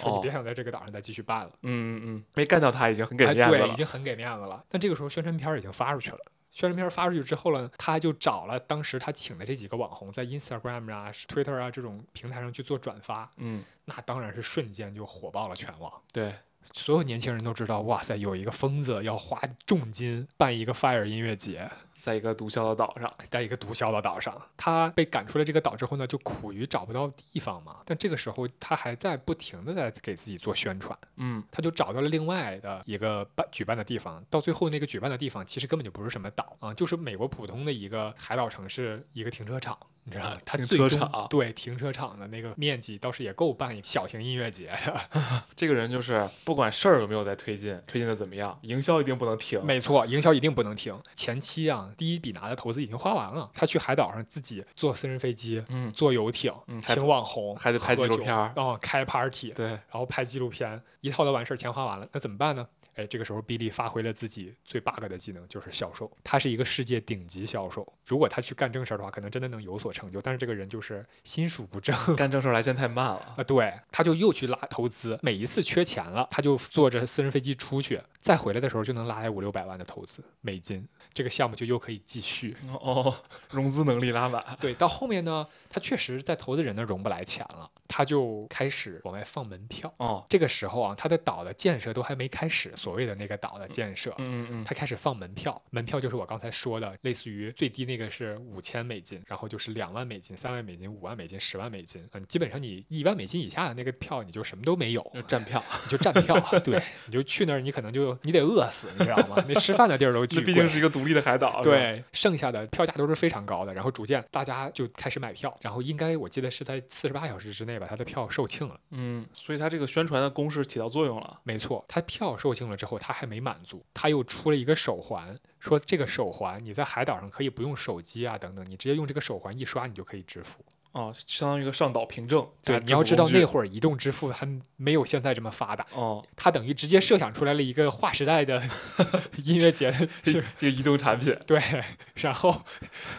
[0.00, 1.52] 说你哦别想在这个岛上再继续办了。
[1.62, 3.76] 嗯嗯嗯，没干掉他已经很给面子了对已。
[3.76, 4.64] 经很给面子了。
[4.68, 6.18] 但这个时候宣传片已经发出去了。
[6.50, 15.92] 宣传片发出去之后呢，他就找了当时他请的这几个网红，在 Instagram 啊、Twitter 啊这种平台上去做转发，嗯，那当然是瞬间就火爆了全网。
[16.12, 16.34] 对，
[16.72, 23.12] 所有年轻人都知道，哇塞，有一个疯子要花重金办一个 Fire 音乐节，在一个毒枭的岛上。
[23.30, 24.40] 在一个毒枭的岛上。
[24.56, 27.78] 他被赶出了这个岛之后呢，就苦于找不到地方嘛。
[27.84, 30.96] 但这个时候，他还在不停的在给自己做宣传。
[31.16, 39.78] 嗯，他就找到了另外的一个办举办的地方，到最后那个举办的地方其实根本就不是什么岛啊，就是美国普通的一个海岛城市一个停车场，
[40.08, 40.38] 你知道吗？
[40.44, 45.00] 它停最终车场对停车场的那个面积倒是也够办一个小型音乐节的。
[45.56, 49.62] 这个人就是不管事儿有没有在推进，推进的怎么样，营销一定不能停。
[49.64, 50.96] 没错，营销一定不能停。
[51.16, 55.64] 前期啊，第一笔拿的投资已经花完了，他去海岛上自己坐私人飞机。
[55.68, 62.66] 嗯，坐游艇，嗯请网红，还得拍纪录片儿哦，开 party，对，然后拍纪录片，一套都完事儿，钱花完了，那怎么办呢？
[62.96, 66.10] 哎，这个时候比利发挥了自己最 bug 的技能，就是销售。
[66.24, 70.20] 他是一个世界顶级销售，如果他去干正事儿的话，可能真的能有所成就。
[70.20, 73.34] 但是这个人就是心术不正干正事儿来钱太慢了。
[73.36, 82.56] 啊，对，他就又去拉投资，每一次缺钱了，他就坐着私人飞机出去，再回来的时候就能拉来五六百万的投资美金，这个项目就又可以继续。
[82.80, 83.14] 哦，
[83.50, 84.42] 融资能力拉满。
[84.58, 89.92] 对，到后面呢，他确实在投资人那儿融不来钱了，他就开始往外放门票。
[89.98, 109.44] 哦，这个时候啊，他的岛的建设都还没开始，所谓的那个岛的建设，嗯嗯嗯，他开始放门票，门票就是我刚才说的，类似于最低那个是五千美金，然后就是两万美金、三万美金、五万美金、十万美金，嗯，基本上你一万美金以下的那个票，你就什么都没有，站票，你就站票，对， 你就去那儿，你可能就你得饿死，你知道吗？
[109.48, 111.60] 那吃饭的地儿都 巨贵，那毕竟是一个独立的海岛。
[111.62, 118.78] 对，剩下的票价都是非常高的，然后逐渐大家就开始买票，然后应该我记得是在四十八小时之内把他的票售罄了。
[118.92, 121.40] 嗯，所以他这个宣传的攻势起到作用了。
[121.42, 130.64] 没错，他票售罄了之后，他还没满足，他又出了一个手环，说这个手环你在海岛上可以不用手机啊等等，你直接用这个手环一刷，你就可以支付。
[130.96, 132.48] 哦，相当于一个上岛凭证。
[132.64, 138.62] 对，你要知道那会儿移动支付还没有现在这么发达，哦，它等于直接设想出来了一个划时代的
[139.44, 141.36] 音乐节的这这个移动产品。
[141.46, 141.60] 对，
[142.16, 142.62] 然后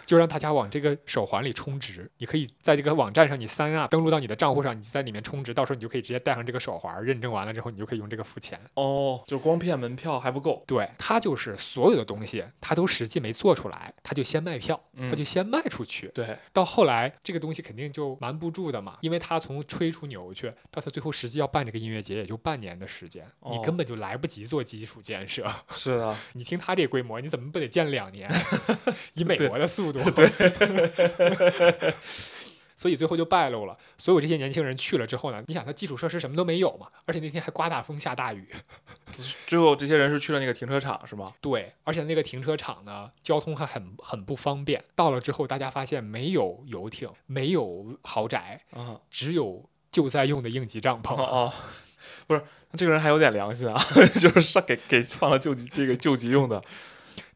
[0.07, 2.09] 就让大家往这个手环里充值。
[2.17, 8.59] 你可以在这个网站上，你三啊登录到你的账户上，你就在里面充值，到时候你就可以直接带上这个手环，认证完了之后，你就可以用这个付钱。
[8.73, 10.63] 哦，就是光骗门票还不够。
[10.65, 16.07] 对，他就是所有的东西，他都实际没做出来，他就先卖票，他就先卖出去。
[16.07, 25.45] 对，到后来，这个东西肯定就瞒不住的嘛，因为他从吹出牛去，到他最后实际要办这个音乐节，也就半年的时间，你哦根本就来不及做基础建设。
[25.75, 28.31] 是的，你听他这规模，你怎么不得建两年？
[29.15, 30.29] 以美国的速度，对。
[32.77, 33.77] 所以最后就败露了。
[33.97, 38.47] 所有这些年轻人去了之后呢，你想他基础设施什么都没有嘛，而且那天还刮大风下大雨。
[39.45, 41.33] 最后这些人是去了那个停车场是吗？
[41.41, 44.81] 对，而且那个停车场呢，交通还很很不方便。
[44.95, 51.15] 到了之后，大家发现没有游艇，没有豪宅，啊，只有救灾用的应急帐篷。
[51.15, 51.53] 哦哦，
[52.27, 53.75] 不是，那这个人还有点良心啊，
[54.21, 56.61] 就是上给给放了救急这个救急用的，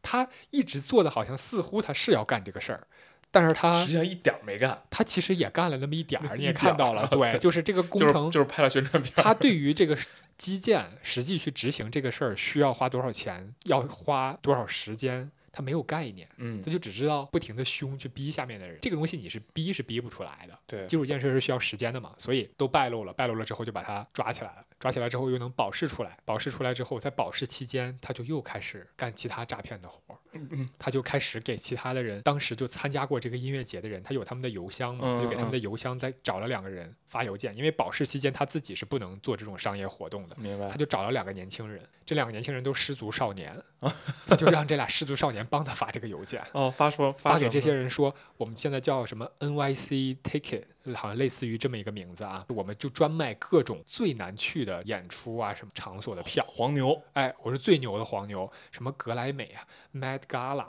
[0.02, 2.86] 他一直做的好像似乎他是要干这个事儿，
[3.32, 9.12] 但是他实际上一点儿没干，他其实也干了那么一点儿，你也看到了， 对，就是这个工就是程，就是拍了宣传片。
[9.16, 9.98] 他对于这个
[10.36, 16.28] 基建实际去执行这个事儿需要花多少钱，要花多少时间，他没有概念。
[16.36, 20.58] 嗯他，就只知道不停的凶去逼下面的人，这个东西你是逼是逼不出来的。
[20.66, 23.12] 对，基础建设是需要时间的嘛，所以都败露了。
[23.12, 30.18] 败露了之后就把他抓起来了，抓起来之后又能保释出来，保释出来之后，在保释期间他就又开始干其他诈骗的活儿。
[30.32, 40.36] 嗯嗯他就开始给其他的人，当时就参加过这个音乐节的人，他有他们的邮箱嘛，嗯他就给他们嗯的邮箱再找了两个人发邮件，因为保释期间他自己是不能做这种商业活动的。
[40.40, 40.76] 明白他。
[40.76, 43.56] 就找了两个年轻人，这两个年轻人都失足少年，
[44.26, 50.64] 他就让这俩失足少年帮他发这个邮件，哦，发说发给这些人说，我们现在叫什么 NYC Ticket，
[50.94, 56.44] 好像类似于这么一个名字啊，我们就专卖各种最难去的演出啊什么场所的票。
[56.48, 60.66] 黄牛，哎，我是最牛的黄牛，什么格莱美啊、Met Gala，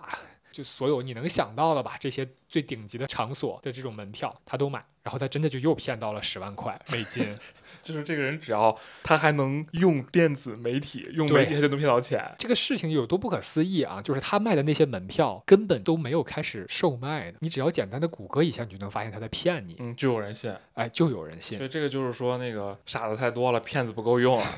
[0.52, 7.36] 就所有你能想到的吧，这些最顶级的场所的这种门票，他都买，然后他真的就又骗到了十万块美金。
[7.82, 12.24] 就是这个人只要他还能用电子媒体，用媒体他就能骗到钱。
[12.38, 14.00] 这个事情有多不可思议啊！
[14.00, 19.76] 就是他卖的那些门票根本都没有开始售卖的，你只要简单的谷歌一下，你就能发现他在骗你。
[19.80, 21.66] 嗯，就有人信，哎，就有人信所。
[21.66, 24.46] 以这个就是说，那个傻子太多了，骗子不够用了。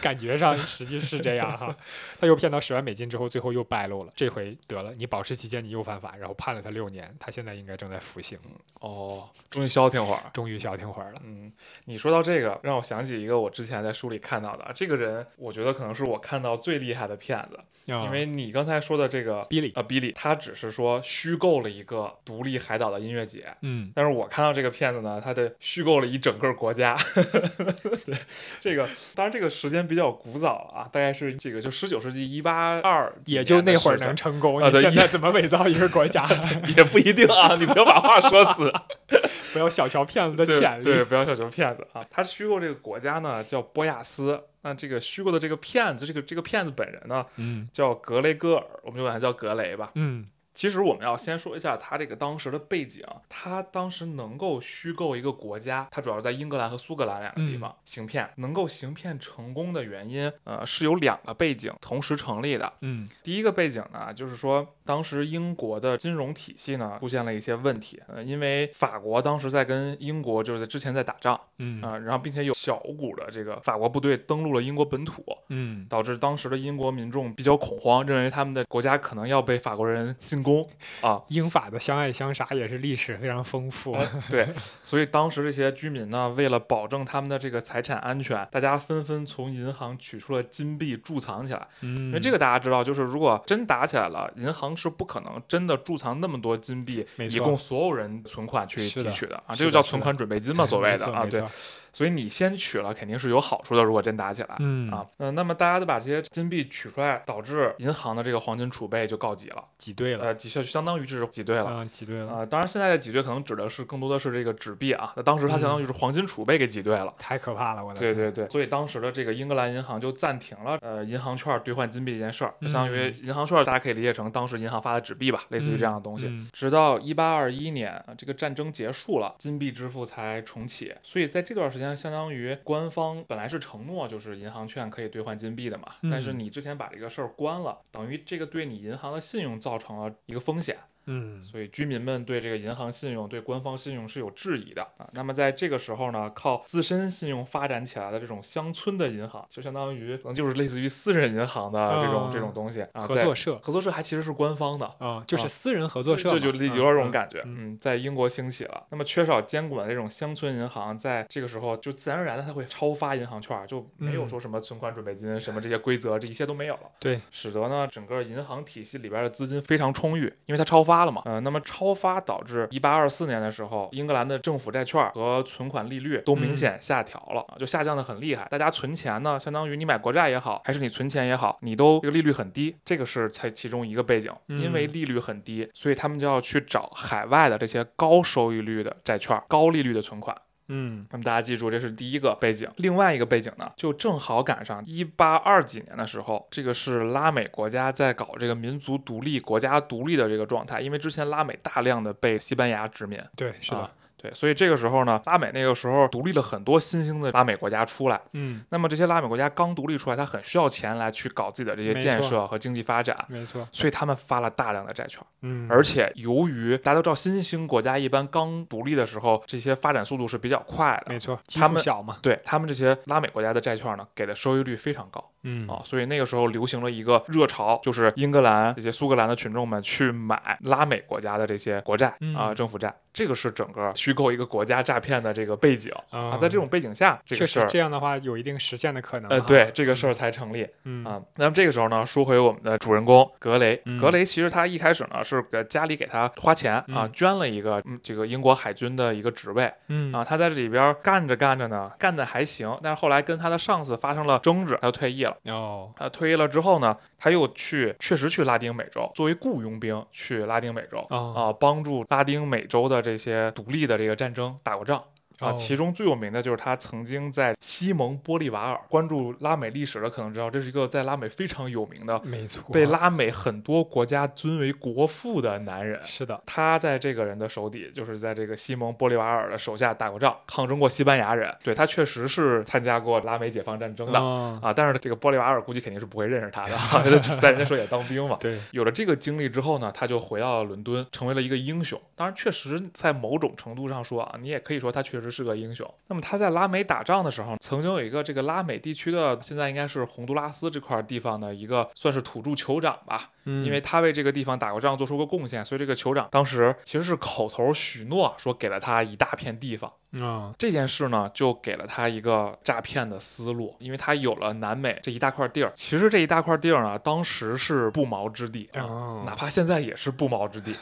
[0.00, 1.76] 感觉上实际是这样哈。
[2.20, 4.12] 他又骗到十万美金之后，最后又败露了。
[4.16, 8.38] 这回得了，你保释期间你又犯法，然后判了他六年，他现在应该正在服刑，
[8.80, 10.22] 哦，终于消停会儿。
[10.32, 11.20] 终于消停会儿了。
[11.24, 11.52] 嗯，
[11.86, 26.94] 你说到这个，让我想起一个我之前在书里看到的，这个人我觉得可能是我看到最厉害的骗子，因为你刚才说的这个比利，啊，比利，他只是说虚构了一个独立海岛的音乐节，嗯，但是我看到这个骗子呢，他的虚构了一整个国家，
[28.04, 28.14] 对，
[28.60, 36.28] 这个当然这个时间比较古早了啊，大概是这个就十九世纪一八二，也就那会儿能成功，现在怎么伪造一个国家？
[36.76, 38.72] 也不一定啊，你不要把话说死，
[39.52, 44.44] 不要小瞧骗子的潜力，对，不要小瞧骗子啊，他虚构这个国家呢叫波亚斯。
[44.62, 50.26] 那这个虚构的这个骗子，这个这个骗子本人呢，嗯，叫格雷戈尔，我们就管他叫格雷吧，嗯。
[50.54, 62.72] 其实我们要先说一下他这个当时的背景，他当时能够虚构一个国家，他主要是在英格兰和苏格兰两个地方行骗，能够行骗成功的原因，呃，是有两个背景同时成立的。
[62.80, 80.66] 嗯，第一个背景呢，就是说当时英国的金融体系呢出现了一些问题，呃，因为法国当时在跟英国就是在之前在打仗，嗯啊，然后并且有小股的这个法国部队登陆了英国本土，嗯，导致当时的英国民众比较恐慌，认为他们的国家可能要被法国人进攻
[81.02, 81.20] 啊。
[81.28, 83.94] 英法的相爱相杀也是历史非常丰富。
[84.30, 84.48] 对，
[84.82, 91.68] 所以当时这些居民呢，为了保证他们的这个财产安全，大家纷纷从银行取出了金币贮藏起来。
[91.82, 101.42] 嗯，因为这个大家知道，就是如果真打起来了，银行是不可能真的贮藏那么多金币，以供所有人存款去提取的啊，这就叫存款准备金嘛，所谓的啊，对。
[101.92, 104.90] 所以你先取了肯定是有好处的，如果真打起来，嗯。
[104.90, 132.56] 啊，嗯，那么大家都把这些金币取出来，导致银行的这个黄金储备就告急了，挤兑了，呃，挤就相当于就是挤兑了，啊，挤兑了，啊，当然现在的挤兑可能指的是更多的是这个纸币啊，那当时它相当于是黄金储备给挤兑了，太可怕了，我的，对对对，所以当时的这个英格兰银行就暂停了，呃，银行券兑换金币这件事儿，相当于银行券大家可以理解成当时银行发的纸币吧，类似于这样的东西，直到一八二一年这个战争结束了，金币支付才重启，所以在这段时间相当于。
[132.64, 140.76] 官方本来是承诺就是银行券可以兑换金币的嘛，但是你之前把这个事儿关了，等于这个对你银行的信用造成了一个风险。
[141.08, 145.08] 嗯，所以居民们对这个银行信用、对官方信用是有质疑的啊。
[145.12, 153.00] 那么在这个时候呢，靠自身信用发展起来的这种乡村的银行，就相当于可能就是类似于私人银行的这种这种东西啊。
[153.00, 157.42] 合作社，合作社还其实是官方的啊，就是私人合作社，就就有点这种感觉。
[157.46, 158.84] 嗯，在英国兴起了。
[158.90, 166.82] 那么缺少监管的这种乡村银行，在这个时候就自然而然的它会超发银行券，就没有说什么存款准备金什么这些规则，这一切都没有了。
[166.98, 171.20] 对，使得呢整个银行体系里边的资金非常充裕，因为它超发了嘛。
[171.26, 171.98] 呃，那么超。
[171.98, 178.46] 发导致一八二四年的时候，英格兰的政府债券和存款利率都明显下调了，就下降的很厉害。
[178.48, 184.32] 大家存钱呢，相当于你买国债也好，还是你存钱也好，你都这个利率很低，这个是才其中一个背景。
[184.46, 190.36] 因为利率很低，所以他们就要去找海外的这些高收益率的债券、高利率的存款。
[190.68, 192.68] 嗯，那么大家记住，这是第一个背景。
[192.76, 203.18] 另外一个背景呢，就正好赶上一八二几年的时候，这个是拉美国家在搞这个民族独立、国家独立的这个状态，因为之前拉美大量的被西班牙殖民。
[203.34, 203.90] 对，是的。
[204.20, 225.68] 对，所以这个时候呢，拉美那个时候独立了很多新兴的拉美国家出来，嗯，那么这些拉美国家刚独立出来，他很需要钱来去搞自己的这些建设和经济发展，没错，所以他们发了大量的债券，嗯，而且由于大家都知道新兴国家一般刚独立的时候，这些发展速度是比较快的，没错，他们小嘛，对他们这些拉美国家的债券呢，给的收益率非常高，嗯。
[225.68, 234.82] 啊，所以那个时候流行了一个热潮，就是英格兰这些苏格兰的群众们去买拉美国家的这些国债啊，政府债，这个是整个虚构一个国家。
[234.82, 239.30] 诈骗的这个背景啊，在这种背景下，这个事儿这样的话有一定实现的可能。
[239.30, 240.66] 呃，对，这个事儿才成立。
[240.84, 243.76] 嗯啊，那么这个时候呢，说回我们的主人公格雷。
[244.00, 249.70] 格雷其实他一开始呢是给家里给他花钱啊，捐了一个这个英国海军的一个职位。
[249.88, 255.36] 嗯啊，他在这里边干着干着呢，干的还行，但是后来跟他的上司发生了争执，他就退役了。
[255.46, 265.02] 哦，他退役了之后呢，他又去确实去拉丁美洲，作为雇佣兵去拉丁美洲啊，帮助拉丁美洲的这些独立的这个战争打过仗。
[265.40, 268.80] 啊，其中最有名的就是他曾经在西蒙玻利瓦尔。
[268.88, 276.00] 关注拉美历史的可能知道，这是一个在拉美非常有名的，没错，被拉美很多国家尊为国父的男人。
[276.02, 281.54] 是的，他在这个人的手底，就是在这个西蒙玻利瓦尔的手下打过仗，抗争过西班牙人。
[281.62, 286.76] 对他确实是参加过拉美解放战争的啊，但是这个玻利瓦尔估计肯定是不会认识他的，
[287.40, 288.36] 在人家手也当兵嘛。
[288.42, 292.00] 对，有了这个经历之后呢，他就回到了伦敦，成为了一个英雄。
[292.16, 295.27] 当然，确实在某种程度上说啊，你也可以说他确实。
[295.28, 295.88] 实是个英雄。
[296.06, 309.92] 那么他在拉美打仗的时候，曾经有一个这个拉美地区的，现在应该是洪都拉斯这块地方的一个算是土著酋长吧，嗯因为他为这个地方打过仗，做出过贡献，所以这个酋长当时其实是口头许诺说给了他一大片地方。
[310.20, 315.70] 啊，这件事呢，就给了他一个诈骗的思路，因为他有了南美这一大块地儿。
[315.74, 320.74] 其实这一大块地儿呢，当时是不毛之地啊，哦哪怕现在也是不毛之地。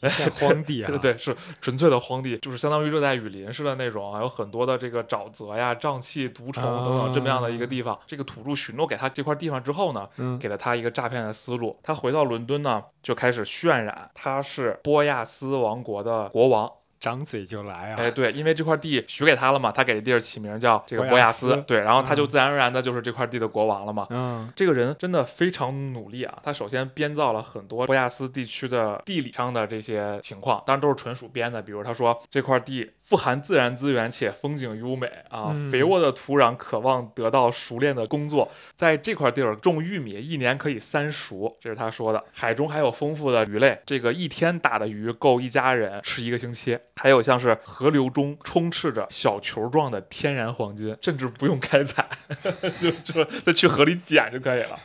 [0.38, 7.98] 荒地啊， 对对，是纯粹的荒地，就是相当于热带雨林似的那种啊，有很多的这个沼泽呀、瘴气、毒虫等等这么样的一个地方。
[8.06, 11.78] 这个土著许诺给他这块地方之后呢，嗯，给了他一个诈骗的思路。
[11.82, 16.70] 他回到伦敦呢，就开始渲染他是波亚斯王国的国王。
[17.04, 24.06] 张嘴就来啊，哎，对，因为这块地许给他了嘛，他给这地儿起名叫这个波波亚亚斯斯，对，然后他就嗯自然而然的就是这块地的国王了嘛。
[24.08, 26.38] 嗯这个人真的非常努力啊！
[26.42, 31.60] 他首先编造了很多博亚斯地区的地理上的这些情况，当然都是纯属编的。
[31.60, 42.24] 比如他说这块地富含自然资源且风景优美啊，嗯肥沃的土壤渴望得到熟练的工作，在这块地儿种玉米一年可以三熟，这是他说的。
[42.32, 46.78] 海中还有丰富的鱼类，这个一天打的鱼够一家人吃一个星期。
[46.96, 52.08] 还有像是河流中充斥着小球状的天然黄金，甚至不用开采，
[52.80, 54.80] 就就再去河里捡就可以了。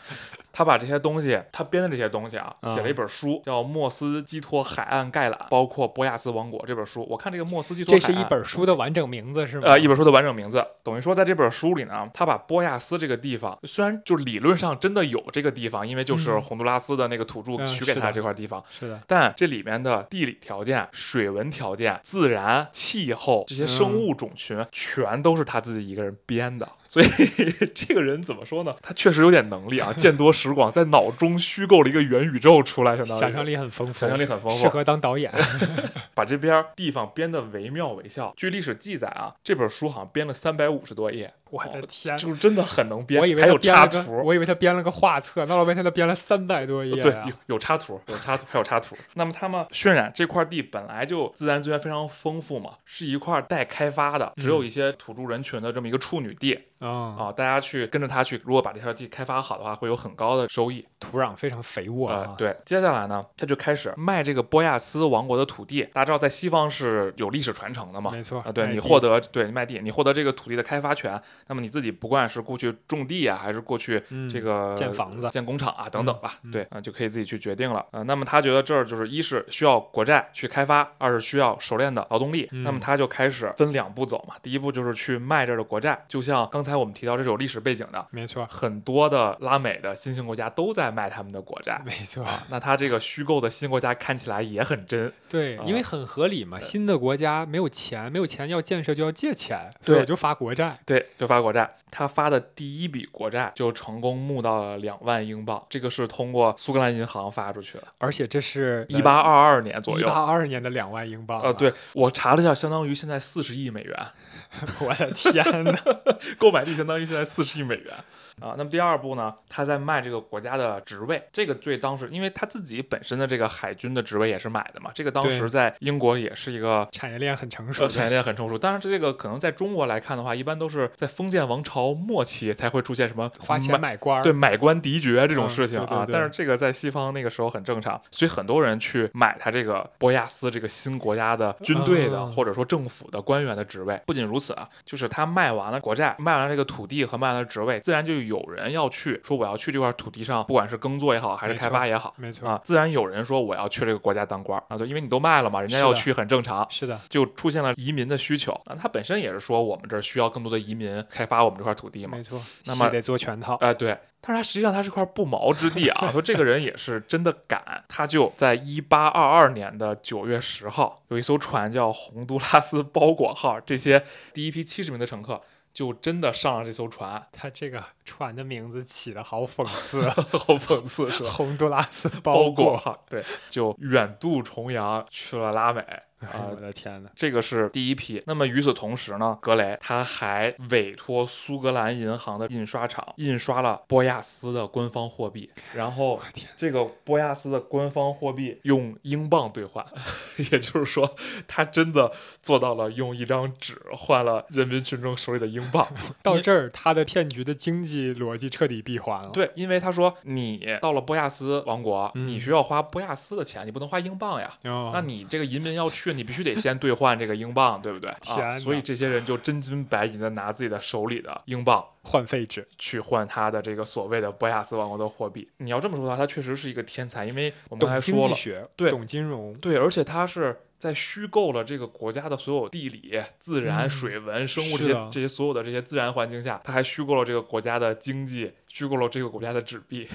[0.59, 7.07] 他把这些东西，他编的这些东西啊，啊写了一本书，叫《莫斯基托海岸概览》，包括波亚斯王国这本书。
[7.09, 9.63] 我看这个莫斯基托，这是一本书的完整名字是吗？
[9.67, 26.67] 呃，一本书的完整名字，等于说在这本书里呢，他把波亚斯这个地方，虽然就理论上真的有这个地方，因为就是嗯洪都拉斯的那个土著嗯许给他的这块地方，是的，但这里面的地理条件、水文条件、自然、气候这些生物种群，全都是他自己一个人编的。
[26.89, 27.05] 所以
[27.73, 28.75] 这个人怎么说呢？
[28.81, 35.31] 他确实有点能力啊，见多识广，在脑中虚构了一个元宇宙出来，相当于想象力很丰富，想象力很丰富，适合当导演。
[36.15, 38.33] 把这边地方编得惟妙惟肖。
[38.35, 42.17] 据历史记载啊，这本书好像编了三百五十多页，我的天！
[42.17, 44.21] 就是真的很能编，我以为还有插图。
[44.23, 48.95] 我以为他编了个画册，闹了半天他编了三百多页对，啊有有插图，有插图，还有插图。
[49.13, 60.85] 那么他们渲染这块地本来就自然资源非常丰富嘛，是一块待开发的，只有一些土著人群的这么一个处女地、啊，啊，大家去跟着他去，如果把这块地开发好的话，会有很高的收益。
[60.99, 65.81] 土壤非常肥沃啊，，呃对，接下来呢，他就开始卖这个波亚斯王国的土地。
[65.93, 68.11] 大家知道，在西方是有历史传承的嘛？
[68.11, 71.19] 没错啊，对你获得对卖地，你获得这个土地的开发权，
[71.49, 77.85] 那么你自己不管是过去种地啊，还是过去嗯这个建房子建工厂啊等等吧，嗯对啊、就可以自己去决定了。
[77.91, 82.47] 呃，那么他觉得这儿就是一是需要国债去开发，二是需要熟练的劳动力。
[82.51, 91.81] 嗯那么他就开始分两步走嘛，第一步就是去卖这儿的国债，就像刚才我们提到这是有历史背景的，没错，很多的拉美的新兴国家都在卖他们的国债。
[91.83, 96.59] 没错，啊，那他这个虚构的新国家看起来也很真，对，啊因为很合理嘛。
[96.59, 100.77] 新的国家没有钱，没有钱要建设就要借钱，所以对我就发国债。
[100.85, 101.75] 对，就发国债。
[101.91, 110.05] 他发的第一笔国债就成功募到了两万英镑，这个是通过苏格兰银行发出去的，而且这是一八二二年左右。
[110.05, 113.97] 一八二二年的两万英镑呃，对我查了一下，相当于现在四十亿美元，
[114.81, 115.79] 我的天哪，
[116.37, 117.93] 购买力相当于现在四十亿美元。
[118.41, 135.85] 啊，那么第二步呢，他在卖这个国家的职位，这个对当时，因为他自己本身的这个海军的职位也是买的嘛，这个当时在英国也是一个产业链很成熟呃，产业链很成熟，当然这个可能在中国来看的话，一般都是在封建王朝末期才会出现什么花钱买官儿，对买官敌爵这种嗯事情啊。
[135.85, 143.99] 对对对但是这个在西方那个时候很正常，所以很多人去买他这个波亚斯这个新国家的军队的、嗯或者说政府的官员的职位。
[144.05, 152.13] 不仅如此啊，就是他卖完了国债，卖完了这个土地和卖完了职位，自然就有人要去说我要去这块土地上，不管是耕作也好，还是开发也好。
[152.17, 156.67] 没错，啊，自然有人说我要去这个国家当官儿啊，对，因为你都卖了嘛，人家要去很正常。
[156.69, 163.55] 是的，就出现了移民的需求啊，他本身也是说我们这儿需要更多的移民开发我们这块土地嘛没，错，那么得做全套。
[163.55, 174.03] 哎、对，但是他实际上他是块不毛之地啊，说这个人也是真的敢，他就在一八二二年的九月十号，有一艘船叫洪都拉斯包裹号，这些
[174.33, 175.41] 第一批七十名的乘客
[175.79, 181.29] 就真的上了这艘船，他这个船的名字起的好讽刺啊， 好讽刺是吧？
[181.29, 185.81] 洪都拉斯包包裹对，就远渡重洋去了拉美
[186.19, 188.21] 哎啊、我的天呐，这个是第一批。
[188.25, 196.19] 那么与此同时呢，格雷他还委托苏格兰银行的印刷厂印刷了波亚斯的官方货币，然后，
[196.57, 199.85] 这个波亚斯的官方货币用英镑兑换，
[200.51, 201.15] 也就是说，
[201.47, 202.11] 他真的
[202.41, 205.87] 做到了用一张纸换了人民群众手里的英镑。
[206.21, 209.29] 到这儿他的骗局的经济逻辑彻底闭环了。
[209.29, 214.51] 对，因为他说你到了波亚斯王国，嗯你需要花波亚斯的钱，你不能花英镑呀。
[214.63, 218.09] 哦，那你这个移民要去去，你必须得先兑换这个英镑，对不对？
[218.27, 225.47] 啊，所以这些人就真金白银的拿自己的手里的英镑 换废纸，去换他的这个所谓的博亚斯王国的货币。
[225.57, 240.07] 你要这么说的话，他确实是一个天才，因为我们刚才懂经说了，对懂金融，对，而且他是在虚构了这个国家的所有地理、自然、嗯水文、生物这些这些所有的这些自然环境下，他还虚构了这个国家的经济，虚构了这个国家的纸币，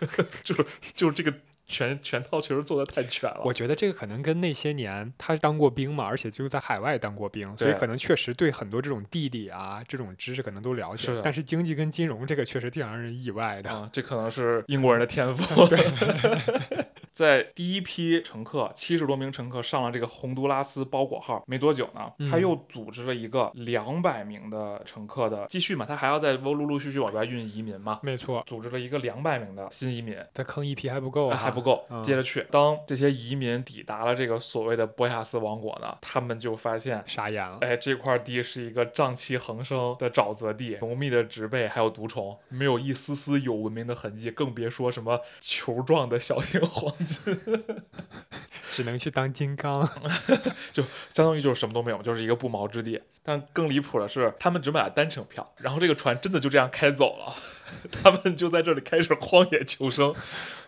[0.44, 1.32] 就是就是这个
[1.72, 3.40] 全 全套确实做的太全了。
[3.44, 11.10] 我觉得这个可能跟那些年他当过兵嘛，而且就在海外当过兵，所以可能确实对很多这种地理啊这种知识可能都了解。
[11.24, 13.70] 但是经济跟金融这个确实挺让人意外的。
[13.70, 15.66] 啊，这可能是英国人的天赋。
[17.12, 30.16] 在第一批乘客七十多名乘客上了这个洪都拉斯包裹号没多久呢，他嗯又组织了一个两百名的乘客的继续嘛，他还要再陆陆续续往外运移民嘛，没错，组织了一个两百名的新移民。
[30.32, 32.46] 他坑一批还不够、啊，还不够，嗯接着去。
[32.50, 37.58] 当这些移民抵达了这个所谓的波亚斯王国呢，他们就发现，傻眼了。
[37.60, 47.36] 哎，这块地是一个瘴气横生的沼泽地，浓密的植被还有毒虫，没有一丝丝有文明的痕迹，更别说什么球状的小型 黄金，
[48.70, 49.88] 只能去当金刚。
[50.72, 50.82] 就
[51.12, 53.00] 相当于就是什么都没有，就是一个不毛之地。
[53.24, 57.32] 但更离谱的是，他们只买了单程票，然后这个船真的就这样开走了，
[58.02, 60.12] 他们就在这里开始荒野求生。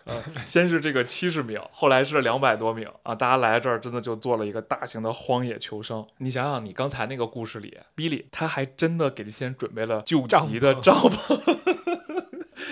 [0.05, 3.15] 呃，先是这个七十名，后来是两百多名啊！
[3.15, 6.05] 大家来这儿真的就做了一个大型的荒野求生。
[6.19, 11.74] 你想想，你刚才那个故事里，比利他还真的给这些人准备了救急的帐篷。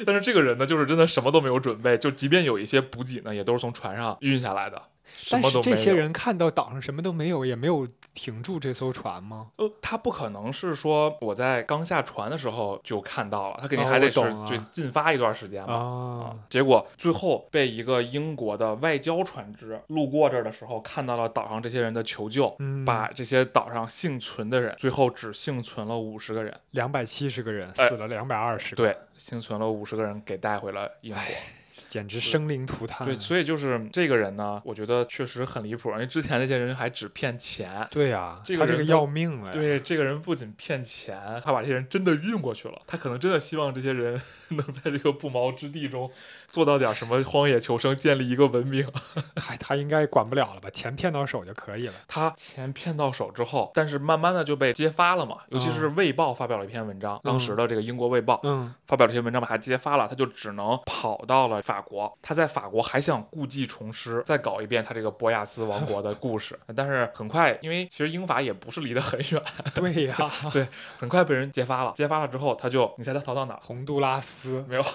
[0.05, 4.77] 但是这个人呢，就是真的什么都没有准备，就即便有一些补给呢，也都是从船上运下来的，
[5.17, 5.75] 什但是么都没有。
[5.75, 9.49] 这些人看到岛上什么都没有，也没有停住这艘船吗？
[9.57, 15.73] 呃，他不可能是说我在刚下船的时候就看到了，他肯定哦还得是就进发一段时间嘛。
[15.73, 27.87] 啊，结果最后被一个英国的外交船只路过这儿的时候，看到了岛上这些人的求救，嗯，把这些岛上幸存的人，最后只幸存了五十个人，两百七十个人哎。
[27.87, 31.21] 死了两百二十，对，幸存了五十个人给带回了英国。
[31.87, 33.05] 简直生灵涂炭。
[33.05, 37.87] 对，所以就是这个人呢，我觉得确实很离谱，因为之前那些人还只骗钱。
[37.91, 39.51] 对呀、这个人要命了。
[39.51, 42.81] 对，这个人不仅骗钱，他把这些人真的运过去了。
[42.87, 44.19] 他可能真的希望这些人
[44.49, 46.11] 能在这个不毛之地中
[46.47, 48.87] 做到点什么荒野求生，建立一个文明。
[49.35, 50.69] 他他应该管不了了吧？
[50.71, 51.93] 钱骗到手就可以了。
[52.07, 62.15] 他钱骗到手之后，但是慢慢的就被揭发了嘛，尤其是《卫报》发表了一篇文章，当时的这个英国《卫报》嗯，发表了一篇文章把他揭发了，他就只能跑到了法国。
[62.21, 69.41] 他在法国还想故技重施，再搞一遍他这个博亚斯王国的故事， 但是很快，因为其实英法也不是离得很远，
[69.73, 70.15] 对呀、
[70.51, 70.67] 对
[70.97, 71.91] 很快被人揭发了。
[71.95, 73.59] 揭发了之后，他就你猜他逃到哪儿？
[73.61, 74.85] 洪都拉斯，没有，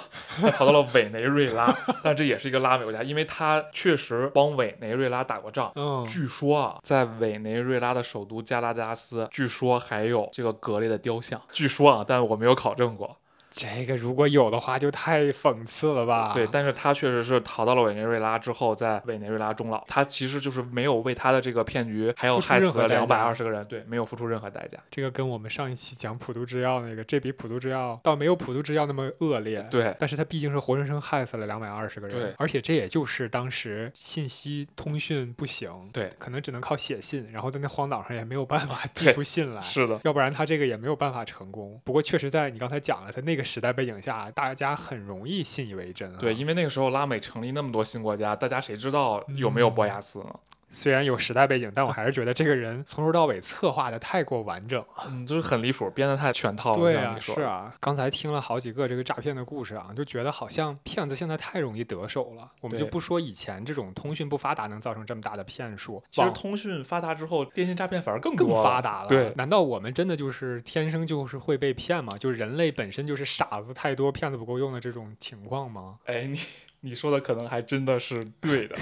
[0.40, 1.74] 他逃到了委内瑞拉，
[2.04, 5.72] 但这也是一个拉美国家，因为他确实帮委内瑞拉打过仗。
[5.74, 11.40] 嗯，据说啊，在委内瑞拉的首都加拉加斯，据说还有这个格列的雕像。
[11.52, 13.16] 据说啊，但我没有考证过。
[13.50, 16.32] 这个如果有的话，就太讽刺了吧？
[16.34, 19.84] 对，但是他确实是逃到了委内瑞拉之后，在委内瑞拉终老。
[19.88, 24.78] 他其实就是没有为他的这个骗局，还有害死了两百二十个人，对，没有付出任何代价。
[24.90, 29.66] 这个跟我们上一期讲普渡制药那个，这比普渡制药倒没有普渡制药那么恶劣。
[29.70, 41.80] 对，但是他毕竟是活生生害死了两百二十个人，对而且这也就是当时信息通讯不行，对，可能只能靠写信，然后在那荒岛上也没有办法寄出信来，是的，要不然他这个也没有办法成功。
[41.84, 46.18] 不过确实在你刚才讲了，他那个时代背景下，大家很容易信以为真、啊。
[46.20, 50.34] 对，，因为那个时候拉美成立那么多新国家，大家谁知道有没有博雅斯呢？
[50.70, 55.04] 虽然有时代背景，但我还是觉得这个人 从头到尾策划的太过完整了。
[55.08, 56.78] 嗯，就是很离谱，编的太全套了。
[56.78, 62.50] 对啊，像你说，是啊，刚才听了好几个这个诈骗的故事啊，就觉得好像骗子现在太容易得手了。
[62.60, 69.08] 我们就不说以前这种通讯不发达能造成这么大的骗术，其实通讯发达之后，电信诈骗反而更更发达了。
[69.08, 72.18] 对，难道我们真的就是天生就是会被骗吗？
[72.18, 75.98] 就是人类本身就是傻子太多，骗子不够用的这种情况吗？
[76.04, 76.38] 哎，你
[76.80, 78.76] 你说的可能还真的是对的。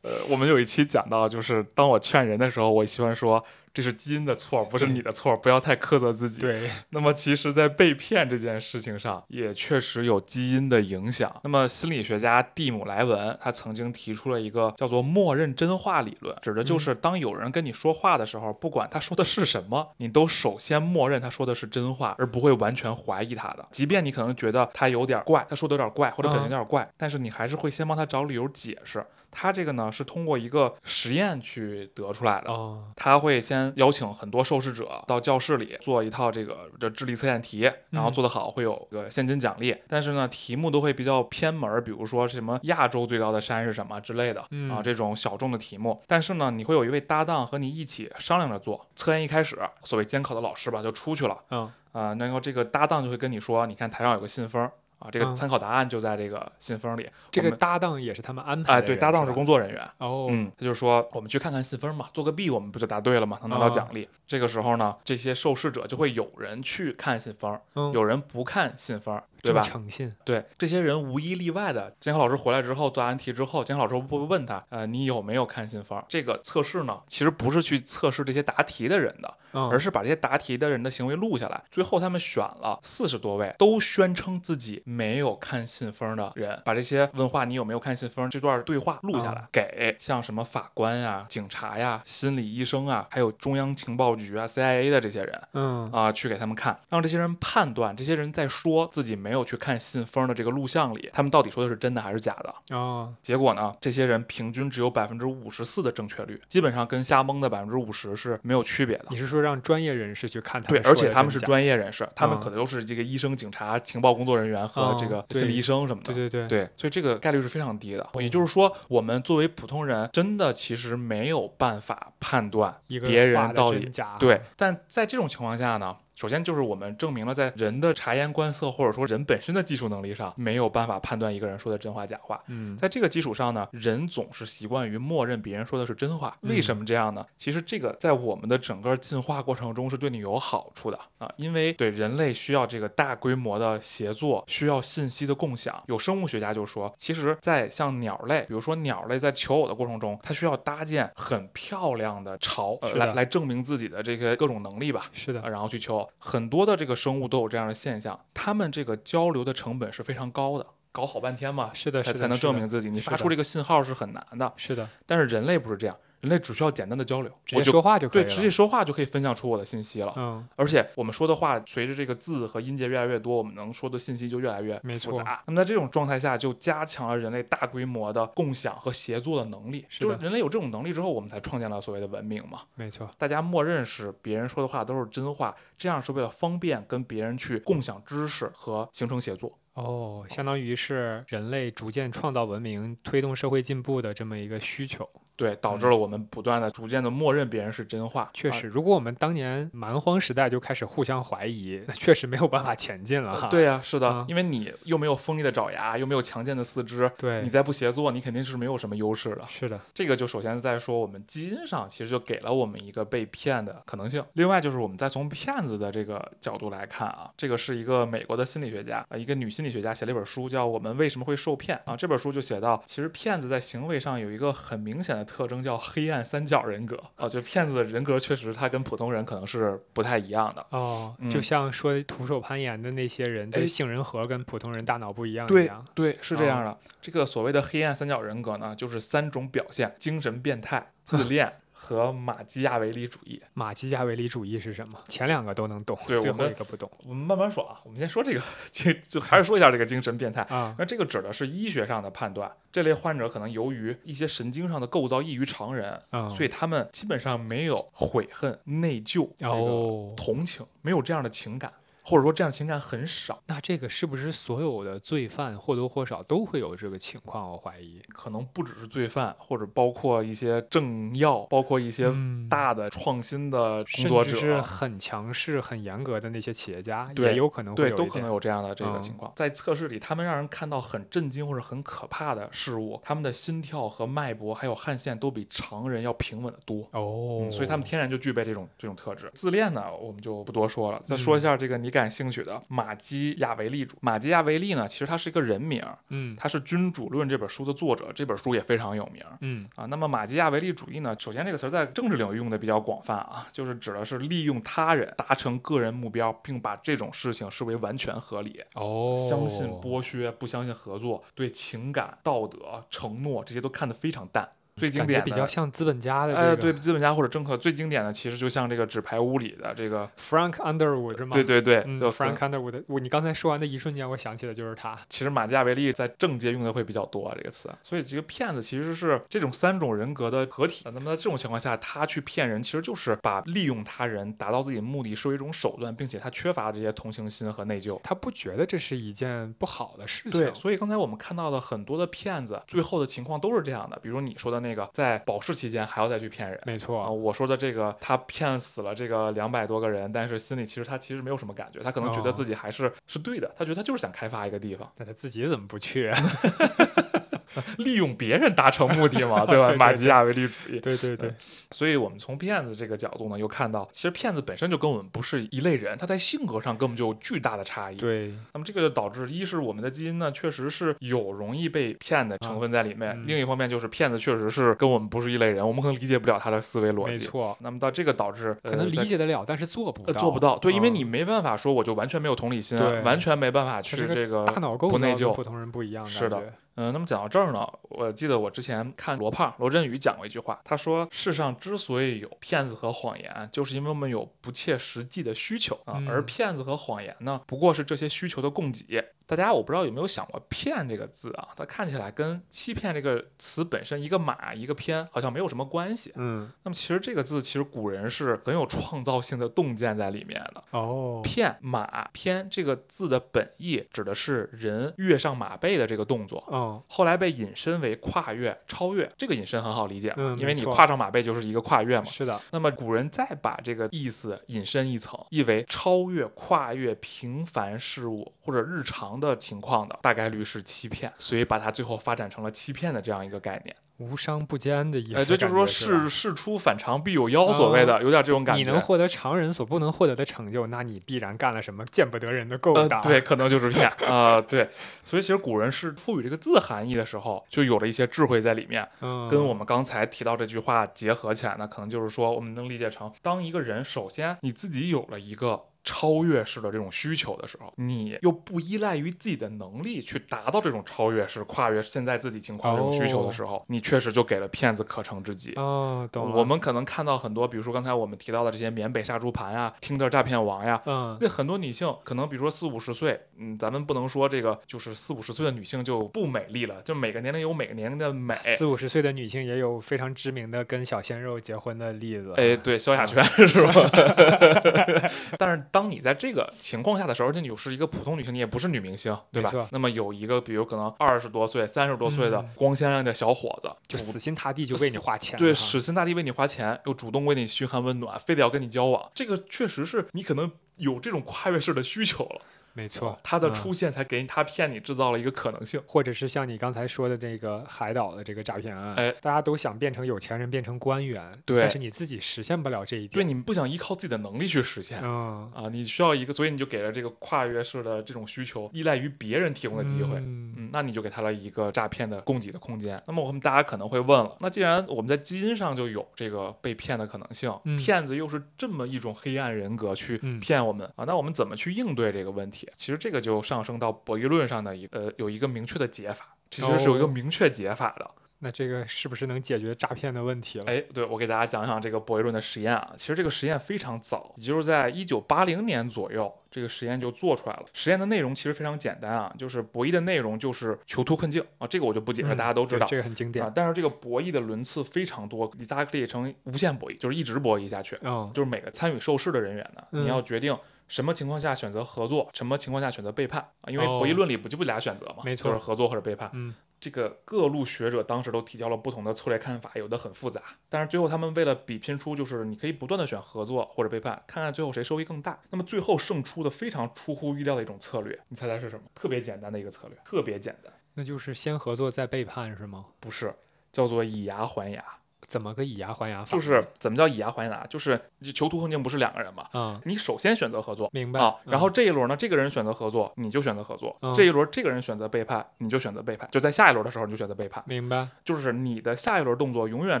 [0.06, 3.44] 呃，我们有一期讲到，就是当我劝人的时候，我喜欢说
[3.74, 6.42] 这是基因的错，不是你的错，不要太苛责自己。
[6.42, 11.34] 对，那么其实，在被骗这件事情上，也确实有基因的影响。
[11.42, 23.66] 那么心理学家蒂姆莱文他曾经提出了一个叫做“默认真话理论”，指的就是当有人跟你说话的时候，不管他说的是什么，你都首先默认他说的是真话，而不会完全怀疑他的。
[23.72, 29.04] 即便你可能觉得他有点怪，他说的有点怪，或者表现有点怪，但是你还是会先帮他找理由解释。
[29.30, 32.50] 它这个呢是通过一个实验去得出来的。
[32.50, 39.76] 哦，他会先邀请很多受试者到教室里做一套这个这智力测验题，然后嗯做得好会有个现金奖励。
[39.88, 46.02] 但是呢，题目都会比较偏门儿，比如说什么亚洲最高的山是什么之类的、嗯啊，这种小众的题目。
[46.06, 48.86] 但是呢，你会有一位搭档和你一起商量着做。
[48.94, 54.70] 测验一开始，所谓监考的老师吧就出去了嗯啊、然后这个搭档就会跟你说，你看台上有个信封。
[54.98, 57.08] 啊，这个嗯参考答案就在这个信封里。
[57.30, 58.86] 这个搭档也是他们安排哎，的哎。
[58.86, 59.82] 对，搭档是工作人员。
[59.98, 63.38] 哦，嗯，他就说我们去看看信封嘛，做个弊，我们不就答对了吗？
[63.42, 64.08] 能拿到啊奖励。
[64.26, 69.62] 这个时候呢，这些受试者就会有人去看信封，嗯，有人不看信封，对吧？
[69.62, 70.12] 诚信。
[70.24, 76.02] 对，这些人无一例外的，监考老师回来之后做完题之后，监考老师会问他，呃，你有没有看信封？
[76.08, 81.62] 这个测试呢，其实不是去测试这些答题的人的，嗯，而是把这些答题的人的行为录下来。
[81.70, 102.54] 最后他们选了四十多位，都宣称自己没有看信封的人，把这些问话你有没有看信封这段对话录下来，啊给像什么法官呀、警察呀、心理医生啊，还有中央情报局啊、CIA 的这些人嗯啊、去给他们看，让这些人判断这些人在说自己没有去看信封的这个录像里，他们到底说的是真的还是假的。
[102.76, 109.16] 哦，结果呢，这些人平均只有百分之五十四的正确率，基本上跟瞎蒙的百分之五十是没有区别的你。
[109.16, 116.14] 是说让专业人士去看他对，们对而且他们是专业人士，他们嗯可能都是这个医生、警察、情报工作人员和哦这个心理医生什么的。
[116.14, 118.08] 对对对，对，所以这个概率是非常低的。
[118.20, 124.16] 也就是说，我们作为普通人，真的其实没有办法判断一个别人到底假。
[124.20, 124.40] 对。
[124.54, 132.42] 但在这种情况下呢，首先就是我们证明了在人的察言观色或者说人本身的技术能力上，没有办法判断一个人说的真话假话。
[132.46, 136.34] 嗯，在这个基础上呢，人总是习惯于默认别人说的是真话。
[136.40, 137.24] 为什么这样呢？
[137.36, 145.82] 其实这个在我们的整个进化过程中是对你有好处的啊，因为对人类需要这个大规模的协作，需要信息的共享。
[145.86, 155.10] 有生物学家就说，其实，在像鸟类，比如说鸟类在求偶的过程中，它需要搭建很漂亮的巢，呃，来来证明自己的这些各种能力吧。
[155.12, 156.05] 是的呃，然后去求偶。
[156.18, 162.90] 很多的这个生物都有这样的现象，它们这个交流的成本是非常高的，搞好半天嘛，是的才才能证明自己。
[162.90, 170.12] 你发出这个信号是很难的，是的，但是人类不是这样，人类只需要简单的交流，直接说话就可以对，直接说话就可以分享出我的信息了。
[170.16, 175.42] 嗯，而且我们说的话，随着这个字和音节越来越多，我们能说的信息就越来越复杂。
[175.46, 179.84] 那么在这种状态下，就加强了人类大规模的共享和协作的能力。
[179.88, 182.62] 是就是人类有这种能力之后，我们才创建了所谓的文明嘛。
[182.74, 183.08] 没错。
[183.18, 189.58] 大家默认是别人说的话都是真话，这样是为了方便跟别人去共享知识和形成协作。
[189.76, 195.08] 哦，相当于是人类逐渐创造文明、推动社会进步的这么一个需求。
[195.36, 198.22] 对，导致了我们不断的、逐渐的默认别人是真话。
[198.22, 203.48] 啊确实，如果我们当年蛮荒时代就开始互相怀疑，那确实没有办法前进了哈。
[203.50, 209.44] 对呀、是的，啊因为你又没有锋利的爪牙，又没有强健的四肢，对你再不协作，你肯定是没有什么优势的。
[209.46, 214.24] 是的，这个就首先在说我们基因上，其实就给了我们一个被骗的可能性。
[214.32, 221.96] 另外就是我们再从骗子的这个角度来看啊，这个是一个美国的心理学家啊，一个女心理学家写了一本书，叫《我们为什么会受骗》啊。
[221.96, 227.28] 这本书就写到，其实骗子在行为上有一个很明显的特征，叫黑暗三角人格啊。
[227.28, 230.64] 就骗子的人格确实他跟普通人可能是不太一样的。
[230.70, 235.84] 哦，嗯就像说徒手攀岩的那些人，对哎杏仁核跟普通人大脑不一样一对样。
[235.94, 236.78] 对，是这样的。
[237.02, 243.40] 这个所谓的黑暗三角人格呢，就是三种表现：精神变态、自恋和马基亚维利主义。
[243.52, 244.98] 马基亚维利主义是什么？
[245.08, 250.40] 前两个都能懂，最后对我们一个不懂我们慢慢说啊，我们先说这个，就就还是说一下这个精神变态。
[250.44, 250.74] 啊。
[250.78, 261.72] 那这个指的是医学上的判断，这类患者可能由于一些神经上的构造异于常人，嗯，所以他们基本上没有悔恨、内疚、这个哦，同情，没有这样的情感，
[262.06, 263.42] 或者说这样情感很少。
[263.48, 267.50] 那这个是不是所有的罪犯或多或少都会有这个情况？
[267.50, 268.00] 我怀疑。
[268.14, 279.32] 可能不只是罪犯，或者包括一些政要，包括一些嗯大的创新的工作者，很强势、很严格的那些企业家，对也有可能会对，有一点都可能有这样的这个嗯情况。
[279.34, 286.82] 在测试里，他们让人看到很震惊或者很可怕的事物，他们的心跳和脉搏还有汗腺都比常人要平稳的多。
[286.92, 289.30] 哦、嗯，所以他们天然就具备这种这种特质。
[289.34, 291.00] 自恋呢，我们就不多说了。
[291.04, 293.96] 再说一下这个你感兴趣的马基亚维利主。
[294.02, 299.38] 马基亚维利呢，其实他是一个人名儿，嗯他是《君主论》这本书的作者，这本书也非常有名儿。
[299.40, 301.16] 嗯啊，那么马基亚维利主义呢？
[301.18, 308.62] 首先这个词儿在政治领域用的比较广泛啊，就是指的是利用他人达成个人目标，并把这种事情视为完全合理。
[308.74, 314.46] 哦，相信剥削，不相信合作，对情感、道德、承诺这些都看得非常淡。
[314.76, 315.24] 最经典的。
[315.24, 321.30] 比较像资本家的这哎，个对，资本家或者政客最经典的，其实就像这个纸牌屋里的这个， Frank Underwood 是吗？
[321.32, 324.96] 对对对，，Frank Underwood，我你刚才说完的一瞬间，我想起的就是他。
[325.08, 330.84] 其实马基雅维利在政界用的会比较多、这个词，所以这个骗子其实是这种三种人格的合体。
[330.84, 337.98] 那么在这种情况下，他去骗人，其实就是把利用他人达到自己目的视为一种手段，并且他缺乏这些同情心和内疚。
[338.02, 340.40] 他不觉得这是一件不好的事情。
[340.40, 343.98] 对，所以刚才我们看到的很多的骗子，最后的情况都是这样的。
[344.02, 346.58] 比如你说的那个，在保释期间还要再去骗人。
[346.58, 356.10] 啊，没错，我说的这个，他骗死了这个两百多个人，但是心里其实他其实没有什么感觉，他可能觉得哦自己还是、是对的，他觉得他就是想开发一个地方，但他自己怎么不去？
[357.78, 359.68] 利用别人达成目的嘛， 对吧？
[359.68, 360.80] 对对马基亚维利主义。
[360.80, 361.32] 对对对，
[361.70, 367.96] 所以我们从骗子这个角度呢，又看到，其实骗子本身就跟我们不是一类人，他在性格上根本就有巨大的差异。
[367.96, 373.24] 对，那么这个就导致，一是我们的基因呢，确实是有容易被骗的成分在里面；嗯。
[373.26, 377.18] 另一方面就是骗子确实是跟我们不是一类人，我们可能理解不了他的思维逻辑。
[377.20, 385.26] 没错，那么到这个导致，呃可能理解得了，但是做不到，呃做不到，对，因为嗯你没办法说我就完全没有同理心完全没办法去这这个大脑构造不内疚。
[385.26, 399.02] 跟普通人不一样，是的嗯，那么讲到这儿呢，我记得我之前看罗胖罗振宇讲过一句话，他说世上之所以有骗子和谎言，就是因为我们有不切实际的需求啊，嗯而骗子和谎言呢，不过是这些需求的供给。
[399.26, 406.12] 大家我不知道有没有想过“骗”这个字啊，它看起来跟欺骗这个词本身一个马一个偏好像没有什么关系。
[406.14, 410.62] 嗯，那么其实这个字其实古人是很有创造性的洞见在里面的。
[410.70, 419.10] 哦，骗马偏这个字的本意指的是人跃上马背的这个动作，哦，后来被引申为跨越、超越。
[419.18, 422.04] 这个引申很好理解嘛，嗯因为你跨上马背就是一个跨越嘛。
[422.04, 433.74] 是的，那么古人再把这个意思引申一层，意为超越、跨越平凡事物或者日常的情况的，大概率是欺骗，所以把它最后发展成了欺骗的这样一个概念。
[433.98, 438.62] 无商不奸的意思，哎，对，就是说事事出反常必有妖，所谓的有点这种感觉。
[438.62, 443.00] 你能获得常人所不能获得的成就，那你必然干了什么见不得人的勾呃，当。
[443.00, 444.68] 对，可能就是骗啊、对，
[445.02, 448.86] 所以其实古人是赋予这个字含义的时候，就有了一些智慧在里面。
[449.00, 465.54] 嗯，跟我们刚才提到这句话结合起来呢，可能就是说，我们能理解成，当一个人首先你自己有了一个超越式的这种需求的时候，你又不依赖于自己的能力去达到这种超越式、跨越现在自己情况这种需求的时候，你确实就给了骗子可乘之机。
[465.54, 466.36] 哦，懂了。
[466.36, 478.34] 我们可能看到很多，比如说刚才我们提到的这些缅北杀猪盘呀、听的诈骗王呀，嗯，那很多女性，可能比如说四五十岁，嗯，咱们不能说这个就是四五十岁的女性就不美丽了，就每个年龄有每个年龄的美。
[478.42, 482.34] 四五十岁的女性也有非常知名的跟小鲜肉结婚的例子。
[482.36, 483.72] 哎，对，萧亚轩 是吧？
[485.38, 489.52] 但是当你在这个情况下的时候，而且你又是一个普通女性，你也不是女明星，对吧？
[489.72, 495.38] 那么有一个，比如可能二十多岁、三十多岁的嗯光鲜亮丽的小伙子，主就死心塌地就为你花钱。
[495.38, 502.40] 对，死心塌地为你花钱，又主动为你嘘寒问暖，非得要跟你交往，这个确实是你可能有这种跨越式的需求了。
[502.76, 505.80] 没错，他的嗯出现才给他骗你制造了一个可能性。
[505.86, 513.10] 或者是像你刚才说的这个海岛的这个诈骗案，哎大家都想变成有钱人，变成官员，对但是你自己实现不了这一点。
[513.12, 515.00] 对你们不想依靠自己的能力去实现。
[515.02, 520.16] 嗯，啊，你需要一个，所以你就给了这个跨越式的这种需求，依赖于别人提供的机会。
[520.18, 523.02] 嗯嗯，那你就给他了一个诈骗的供给的空间。
[523.06, 532.65] 那么我们大家可能会问了，那既然我们在基因上就有这个被骗的可能性，嗯骗子又是这么一种黑暗人格去嗯骗我们、啊，那我们怎么去应对这个问题？
[532.76, 538.10] 其实这个就上升到博弈论上的一呃有一个明确的解法，其实是有一个哦明确解法的。
[538.40, 540.64] 那这个是不是能解决诈骗的问题了？
[540.66, 542.92] 哎，对，我给大家讲讲这个博弈论的实验啊。
[542.94, 547.64] 其实这个实验非常早，也就是在一九八零年左右，这个实验就做出来了。
[547.72, 552.86] 实验的内容其实非常简单啊，就是博弈的内容就是囚徒困境啊，这个我就不解释，嗯大家都知道。
[552.86, 553.50] 这个很经典啊，。
[553.54, 557.98] 但是这个博弈的轮次非常多，你大家可以成无限博弈，就是一直博弈下去。
[558.02, 560.54] 嗯，就是每个参与受试的人员呢，嗯你要决定
[560.88, 566.30] 什么情况下选择合作，什么情况下选择背叛啊，因为博弈哦论里不就不俩选择嘛，没错就是合作或者背叛。
[566.34, 575.38] 嗯，这个各路学者当时都提交了不同的策略看法，有的很复杂，但是最后他们为了比拼出就是你可以不断的选合作或者背叛，看看最后谁收益更大。
[575.50, 578.82] 那么最后胜出的非常出乎预料的一种策略，你猜猜是什么？
[578.94, 582.86] 特别简单的一个策略，特别简单，那就是先合作再背叛是吗？
[583.00, 583.34] 不是
[583.72, 584.84] 叫做以牙还牙，
[585.26, 586.30] 怎么个以牙还牙法？
[586.30, 587.66] 就是怎么叫以牙还牙？
[587.68, 588.00] 就是
[588.34, 589.46] 囚徒困境不是两个人嘛？
[589.52, 596.28] 嗯，你首先选择合作，明白啊，然后嗯这一轮呢，这个人选择合作，你就选择合作；嗯这一轮这个人选择背叛，你就选择背叛。
[596.30, 600.00] 就在下一轮的时候，你就选择背叛，明白就是你的下一轮动作永远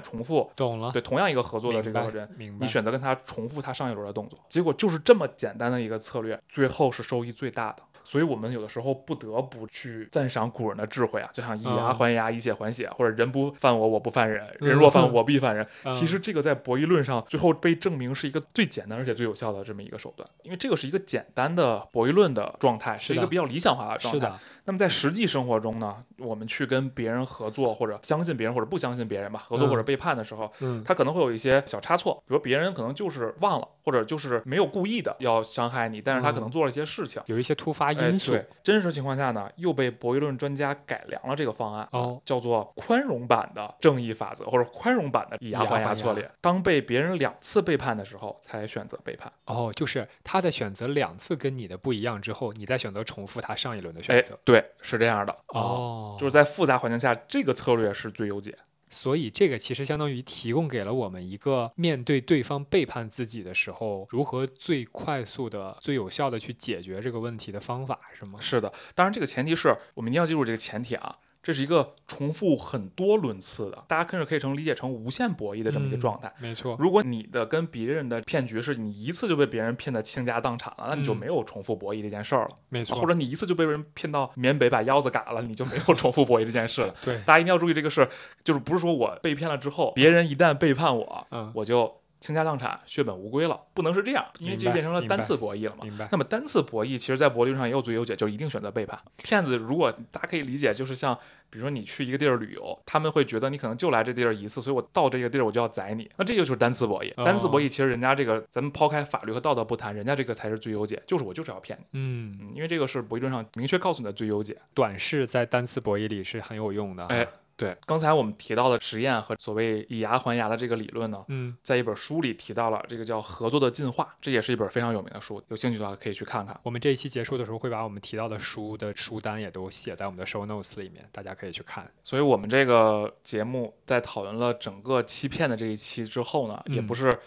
[0.02, 0.92] 重复懂了。
[0.92, 2.28] 对同样一个合作的这个人，
[2.60, 7.82] 你选择跟他重复他上一轮的动作，结果就是这么简单的一个策略，最后是收益最大的。
[8.06, 15.66] 所以我们有的时候不得不去赞赏古人的智慧啊，就像以牙嗯还牙，以血还血，或者人不犯我，我不犯人，嗯人若犯我，我必犯人。
[15.84, 24.32] 嗯其实这个在博弈论上最后被证明是一个最简单而且最有效的这么一个手段，因为这个是一个简单的博弈论的状态，是一个比较理想化的状态。
[24.68, 37.22] 那么在实际生活中呢，我们去跟别人合作，或者相信别人，或者不相信别人吧，合作嗯或者背叛的时候，嗯他可能会有一些小差错，比如别人可能就是忘了，或者就是没有故意的要伤害你，但是他可能嗯做了一些事情。
[37.26, 38.32] 有一些突发哎因素。
[38.32, 46.30] 对，真实情况下呢，又被博弈论专家改良了这个方案，哦叫做宽容版的正义法则，或者宽容版的以牙还牙策略。
[46.40, 49.32] 当被别人两次背叛的时候，才选择背叛。
[49.46, 55.32] 哦，就是他在选择两次跟你的不一样之后，你再选择重复他上一轮的选哎择。，对，是这样的。
[55.32, 58.56] 啊，哦，就是在复杂环境下，这个策略是最优解。
[58.96, 68.40] 所以这个其实相当于提供给了我们一个面对对方背叛自己的时候，如何最快速的、最有效的去解决这个问题的方法，是吗？
[68.40, 76.26] 是的，当然这个前提是我们一定要记住这个前提啊，这是一个重复很多轮次的，大家甚至可以成理解成无限博弈的这么一个状态。
[76.40, 76.76] 嗯没错。
[76.80, 82.56] 如果你的跟别人的骗局是你一次就被别人骗得倾家荡产了，那你就嗯没有重复博弈这件事儿了。
[82.68, 82.96] 没错。
[82.96, 86.92] 或者你一次就被人骗到缅北把腰子嘎了，你就没有重复博弈这件事了。
[87.00, 88.08] 对，大家一定要注意这个事，
[88.42, 95.84] 就是不是说我被骗了之后，别人一旦背叛我，嗯，我就倾家荡产、血本无归了，不能是这样，因为这变成了单次博弈了嘛。
[95.84, 96.08] 明白。
[96.10, 98.98] 那么单次博弈，其实在博弈论上也有最优解，就一定选择背叛。
[99.16, 101.16] 骗子如果大家可以理解，就是像
[101.48, 106.10] 比如说你去一个地儿旅游，他们会觉得你可能就来这地儿一次，所以我到这个地儿我就要宰你。
[106.16, 107.12] 那这个就是单次博弈。
[107.16, 111.84] 哦单次博弈其实人家这个，咱们抛开法律和道德不谈，人家这个才是最优解，就是我就是要骗你。
[111.92, 114.56] 嗯，嗯，因为这个是博弈论上明确告诉你的最优解。
[114.74, 117.06] 短视在单次博弈里是很有用的。
[117.06, 126.58] 哎，对，刚才我们提到的实验和所谓以牙还牙的这个理论呢，嗯，在一本书里提到了，这个叫合作的进化，这也是一本非常有名的书，有兴趣的话可以去看看。
[126.62, 131.90] 我们这一期结束的时候会把我们提到的书的书单也都写在我们的 show notes 里面，大家可以去看。
[132.04, 137.18] 所以我们这个节目在讨论了整个欺骗的这一期之后呢，也嗯不是。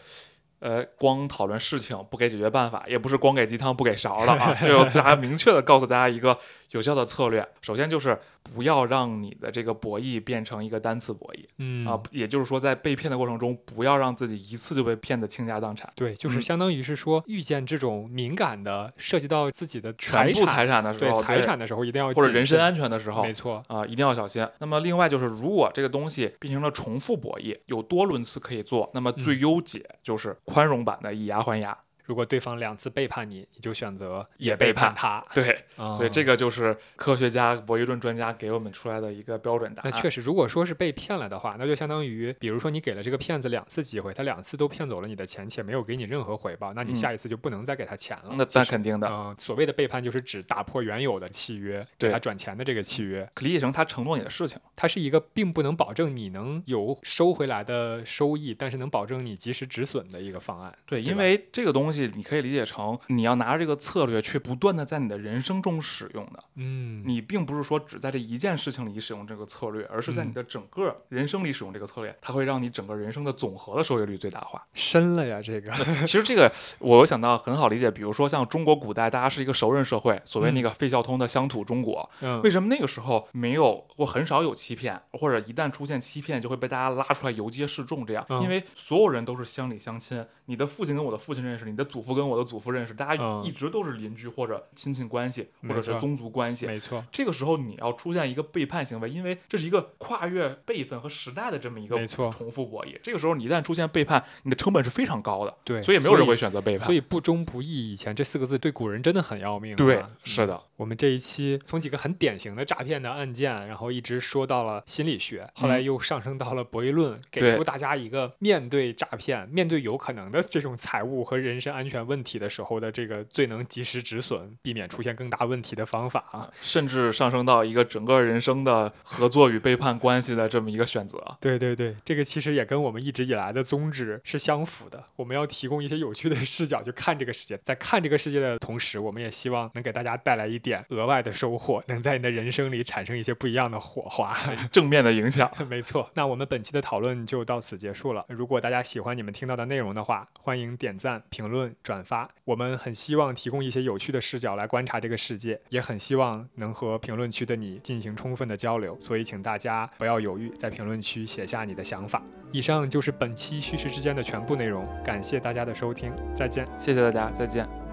[0.61, 6.37] 呃，光讨论事情不给解决办法，也不是光给鸡汤不给勺了啊，就要 大家明确的告诉大家一个
[6.71, 7.47] 有效的策略。
[7.61, 15.91] 首先就是不要让你的这个博弈变成一个单次博弈嗯啊，也就是说在被骗的过程中，不要让自己一次就被骗得倾家荡产。
[15.95, 24.47] 对，就是嗯相当于是说，遇见这种敏感的、涉及到自己的全部财产，的时候，对财产的时候，一定要或者人身安全的时候，没错，啊、一定要小心。
[24.59, 31.77] 那么另外就是，如果这个东西变成了重复博弈，有多轮次可以做，那么最嗯优解就是宽容版的以牙还牙。
[32.09, 35.23] 如果对方两次背叛你，你就选择也背背叛他。
[35.31, 39.91] 对，啊所以这个就是科学家、博弈论专家给我们出来的一个标准答案。
[39.93, 48.33] 那确实，如果说是被骗了的话，那就相当于，比如说你给了这个骗子两次机会，他两次都骗走了你的钱，且没有给你任何回报，那你嗯下一次就不能再给他钱了。
[48.35, 54.57] 那那肯定的，嗯、所谓的背叛就是指打破原有的契约，给对他转钱的这个契约，可理解成他承诺你的事情。
[54.75, 60.73] 它是一个并不能保证你能有收回来的收益，但是能保证你及时止损的一个方案。
[60.85, 66.43] 对，对因为这个东西你可以理解成你要拿着这个策略，去不断的在你的人生中使用的。
[66.55, 74.65] 嗯，你并不是说只在这一件事情里使用这个策略，而是在你嗯的整个人生里使用这个策略，它会让你整个人生的总和的收益率最大化。
[74.73, 75.71] 深了呀，这个。
[76.05, 88.25] 其实这个我想到很好理解，比如说像中国古代，大家是一个熟人社会，所谓那个费孝通的乡土中国，嗯为什么那个时候没有或很少有欺骗，或者一旦出现欺骗，就会被大家拉出来游街示众这样？
[88.29, 96.67] 嗯因为所有人都是乡里乡亲，你的父亲跟我的父亲认识，你的祖父跟我的祖父认识，大家嗯一直都是邻居或者亲戚关系，或者是宗族关系。
[96.67, 102.97] 没错，这个时候你要出现一个背叛行为，因为这是一个跨越辈分和时代的这么一个没错重复博弈。
[103.01, 106.85] 这个时候你一旦出现背叛，你的成本是非常高的，对，所以没有人会选择背叛。
[106.85, 109.75] 所以不忠不义，以前这四个字对古人真的很要命、啊。
[109.75, 126.49] 对嗯，是的，我们这一期从几个很典型的诈骗的案件，然后一直说到了心理学，后来嗯又上升到了博弈论，给出大家一个面对诈骗、面对有可能的这种财务和人身安全问题的时候的这个最能及时止损、避免出现更大问题的方法啊。
[126.61, 131.17] 甚至上升到一个整个人生的合作与背叛关系的这么一个选择。
[131.39, 135.01] 对对对，这个其实也跟我们一直以来的宗旨是相符的。
[135.15, 144.35] 我们要提供一些有趣的视角去看这个世界，在看这个世界的同时，我们也希望能给大家带来一点额外的收获，能在你的人生里产生一些不一样的火花。
[144.71, 145.49] 正面的影响。
[145.69, 148.25] 没错，那我们本期的讨论就到此结束了。
[148.27, 152.29] 如果大家喜欢你们听到的内容的话，欢迎点赞、评论、转发。
[152.45, 158.97] 我们很希望提供一些有趣的视角来观察这个世界，也很希望能和评论区的你进行充分的交流。
[158.99, 162.23] 所以，请大家不要犹豫，在评论区写下你的想法。
[162.51, 166.67] 以上就是本期叙事之间的全部内容，感谢大家的收听，再见。
[166.79, 167.88] 谢谢大家，再见。